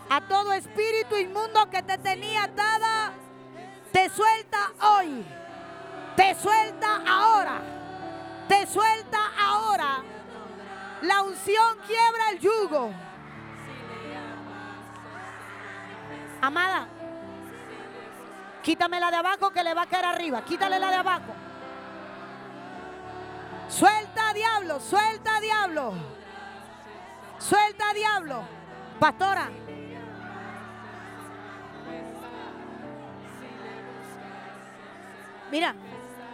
[0.09, 3.13] a todo espíritu inmundo que te tenía atada.
[3.91, 5.25] Te suelta hoy.
[6.15, 7.61] Te suelta ahora.
[8.47, 10.03] Te suelta ahora.
[11.01, 12.91] La unción quiebra el yugo.
[16.41, 16.87] Amada,
[18.63, 20.43] quítame la de abajo que le va a caer arriba.
[20.43, 21.33] Quítale la de abajo.
[23.71, 25.93] Suelta diablo, suelta diablo.
[27.39, 28.43] Suelta diablo.
[28.99, 29.49] Pastora.
[35.49, 35.73] Mira,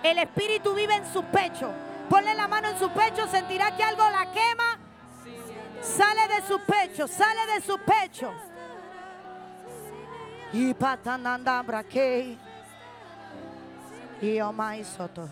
[0.04, 1.72] el espíritu vive en su pecho.
[2.10, 4.80] Ponle la mano en su pecho, sentirá que algo la quema.
[5.82, 8.34] Sale de su pecho, sale de su pecho.
[10.54, 12.36] Y patananda braque.
[14.22, 14.40] Y
[14.84, 15.30] soto.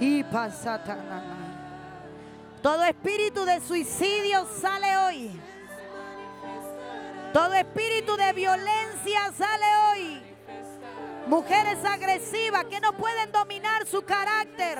[0.00, 0.24] Y.
[2.62, 5.40] Todo espíritu de suicidio sale hoy.
[7.32, 10.22] Todo espíritu de violencia sale hoy.
[11.26, 14.78] Mujeres agresivas que no pueden dominar su carácter.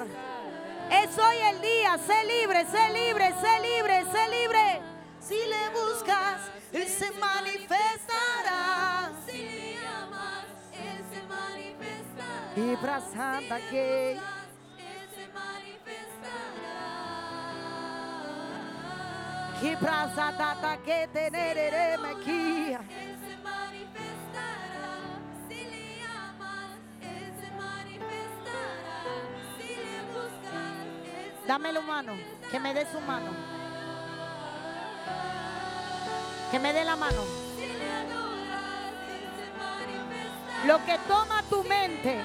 [0.90, 1.98] Es hoy el día.
[1.98, 4.80] Sé libre, sé libre, sé libre, sé libre.
[5.20, 6.40] Si le buscas,
[6.72, 9.10] Él se manifestará.
[9.26, 12.52] Si le amas, Él se manifestará.
[12.56, 14.37] Y brazanda que.
[19.60, 19.76] Que
[20.84, 22.76] que teneré aquí.
[31.46, 32.12] Dame la mano,
[32.50, 33.32] que me dé su mano.
[36.52, 37.22] Que me dé la mano.
[40.66, 42.20] Lo que toma tu mente,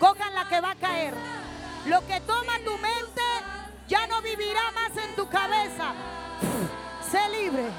[0.00, 1.14] cojan la que va a caer.
[1.86, 3.35] Lo que toma tu mente
[3.88, 5.94] ya no vivirá más en tu cabeza.
[7.10, 7.70] Sé libre.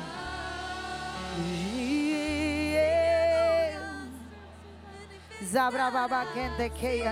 [6.34, 7.04] Kente que.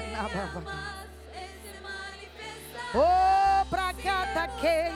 [2.93, 4.91] Oh, prakata que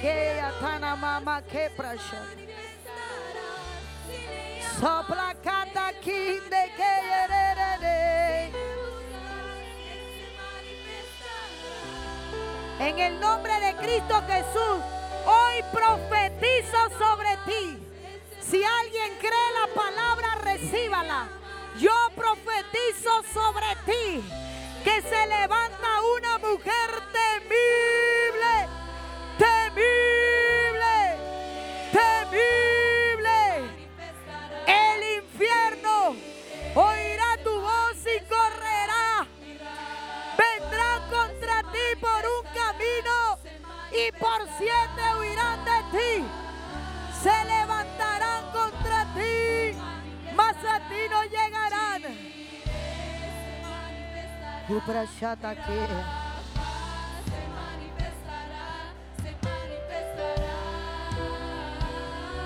[0.00, 2.45] que atana mama que prasha.
[4.80, 6.96] Sopla kata kinde que.
[12.78, 14.78] En el nombre de Cristo Jesús,
[15.24, 17.78] hoy profetizo sobre ti.
[18.40, 21.28] Si alguien cree la palabra, recíbala.
[21.78, 24.22] Yo profetizo sobre ti
[24.84, 28.68] que se levanta una mujer temible,
[29.38, 30.35] temible,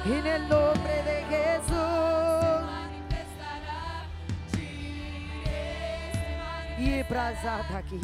[0.06, 1.76] En el nombre de Jesús.
[6.78, 8.00] Y brazata aquí.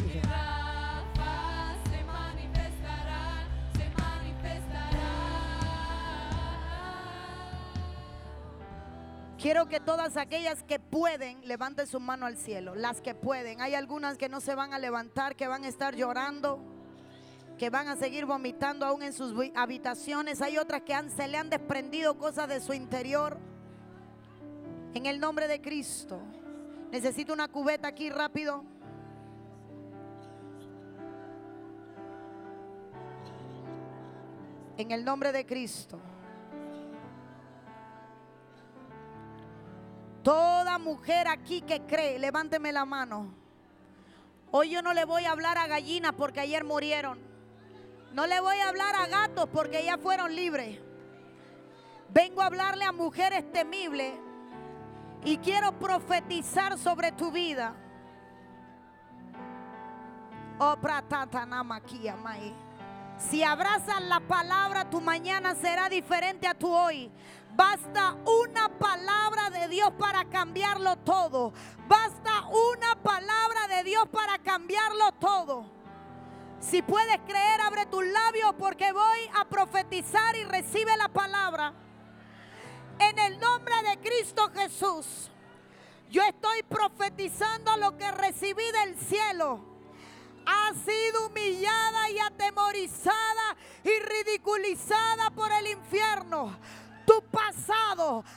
[9.39, 12.73] Quiero que todas aquellas que pueden levanten su mano al cielo.
[12.73, 13.61] Las que pueden.
[13.61, 16.59] Hay algunas que no se van a levantar, que van a estar llorando,
[17.59, 20.41] que van a seguir vomitando aún en sus habitaciones.
[20.41, 23.37] Hay otras que han- se le han desprendido cosas de su interior.
[24.95, 26.19] En el nombre de Cristo.
[26.91, 28.63] Necesito una cubeta aquí rápido.
[34.77, 35.99] En el nombre de Cristo.
[40.27, 43.33] Toda mujer aquí que cree, levánteme la mano.
[44.51, 47.17] Hoy yo no le voy a hablar a gallinas porque ayer murieron.
[48.11, 50.79] No le voy a hablar a gatos porque ya fueron libres.
[52.09, 54.15] Vengo a hablarle a mujeres temibles
[55.23, 57.73] y quiero profetizar sobre tu vida.
[60.59, 60.75] Oh.
[63.17, 67.09] Si abrazas la palabra, tu mañana será diferente a tu hoy.
[67.57, 71.53] Basta una palabra de Dios para cambiarlo todo.
[71.87, 75.65] Basta una palabra de Dios para cambiarlo todo.
[76.59, 81.73] Si puedes creer, abre tus labios porque voy a profetizar y recibe la palabra.
[82.99, 85.31] En el nombre de Cristo Jesús,
[86.11, 89.65] yo estoy profetizando lo que recibí del cielo.
[90.45, 96.55] Ha sido humillada y atemorizada y ridiculizada por el infierno.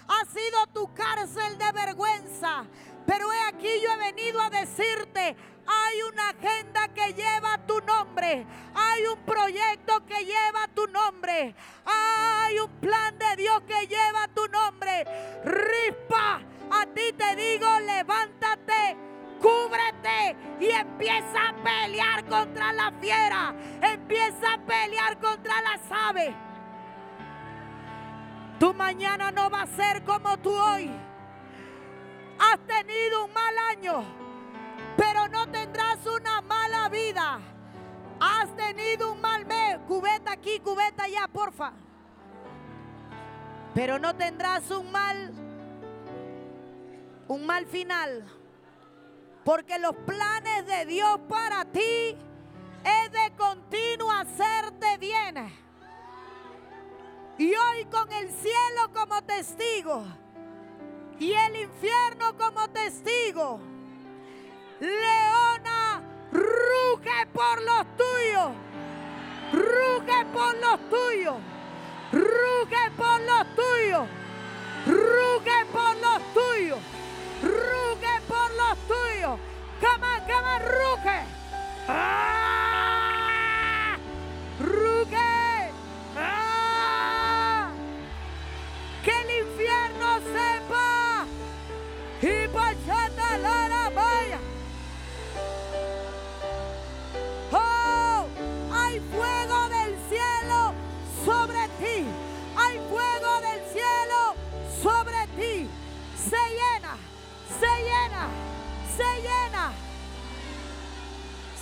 [0.08, 2.64] Ha sido tu cárcel de vergüenza.
[3.06, 8.46] Pero he aquí yo he venido a decirte, hay una agenda que lleva tu nombre.
[8.74, 11.54] Hay un proyecto que lleva tu nombre.
[11.84, 15.04] Hay un plan de Dios que lleva tu nombre.
[15.44, 16.40] Rispa,
[16.70, 18.96] a ti te digo, levántate,
[19.40, 23.54] cúbrete y empieza a pelear contra la fiera.
[23.82, 26.49] Empieza a pelear contra las aves.
[28.61, 30.90] Tu mañana no va a ser como tú hoy.
[32.38, 34.04] Has tenido un mal año,
[34.98, 37.40] pero no tendrás una mala vida.
[38.20, 39.78] Has tenido un mal mes.
[39.88, 41.72] Cubeta aquí, cubeta allá, porfa.
[43.74, 45.32] Pero no tendrás un mal,
[47.28, 48.26] un mal final.
[49.42, 52.14] Porque los planes de Dios para ti
[52.84, 55.69] es de continuo hacerte bien.
[57.41, 60.05] Y hoy con el cielo como testigo
[61.18, 63.59] y el infierno como testigo.
[64.78, 68.53] Leona, ruge por los tuyos.
[69.55, 71.36] Ruge por los tuyos.
[72.12, 74.09] Ruge por los tuyos.
[74.86, 76.78] Ruge por los tuyos.
[77.41, 79.41] Ruge por los tuyos.
[79.80, 81.20] Cama, cama, ruge.
[81.88, 82.69] ¡Ah!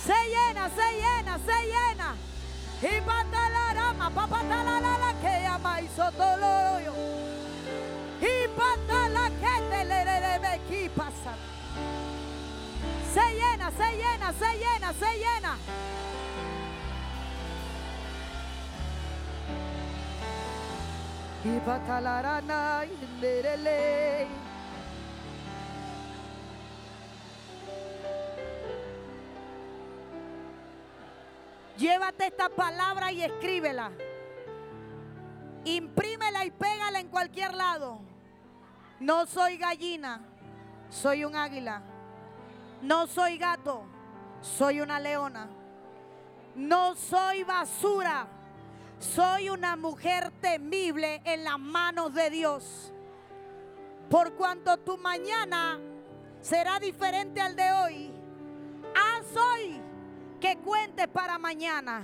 [0.09, 2.15] Se llena, se llena, se llena.
[2.81, 6.93] Y patalarama, papatalalala que ama y sotoloyo.
[8.19, 11.35] Y patala que te le le me pasa.
[13.13, 15.57] Se llena, se llena, se llena, se llena.
[21.43, 24.48] Y patalarana y le le le.
[31.79, 33.91] Llévate esta palabra y escríbela.
[35.63, 38.01] Imprímela y pégala en cualquier lado.
[38.99, 40.21] No soy gallina,
[40.89, 41.81] soy un águila.
[42.81, 43.83] No soy gato,
[44.41, 45.47] soy una leona.
[46.53, 48.27] No soy basura,
[48.99, 52.91] soy una mujer temible en las manos de Dios.
[54.09, 55.79] Por cuanto tu mañana
[56.41, 58.13] será diferente al de hoy,
[58.93, 59.88] haz hoy
[60.39, 62.01] que cuentes para mañana.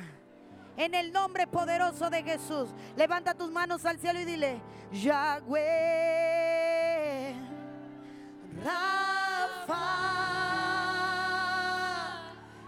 [0.78, 4.62] En el nombre poderoso de Jesús, levanta tus manos al cielo y dile,
[4.92, 6.14] Yahweh,
[8.62, 9.76] Rafa,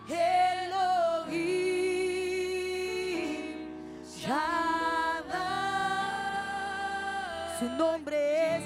[0.07, 1.57] Elohim,
[4.05, 4.37] Shaddai.
[7.59, 8.63] Su nombre es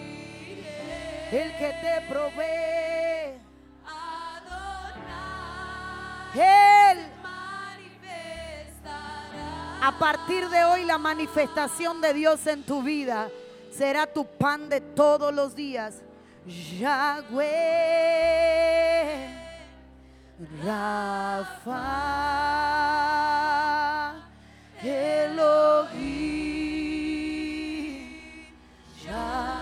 [1.34, 3.01] el que te provee.
[6.34, 7.12] Él
[9.84, 13.30] a partir de hoy la manifestación de Dios en tu vida
[13.72, 15.96] será tu pan de todos los días.
[16.80, 17.42] Yahweh
[20.64, 21.82] Rafa
[24.84, 26.32] Elohim
[29.04, 29.61] Yahweh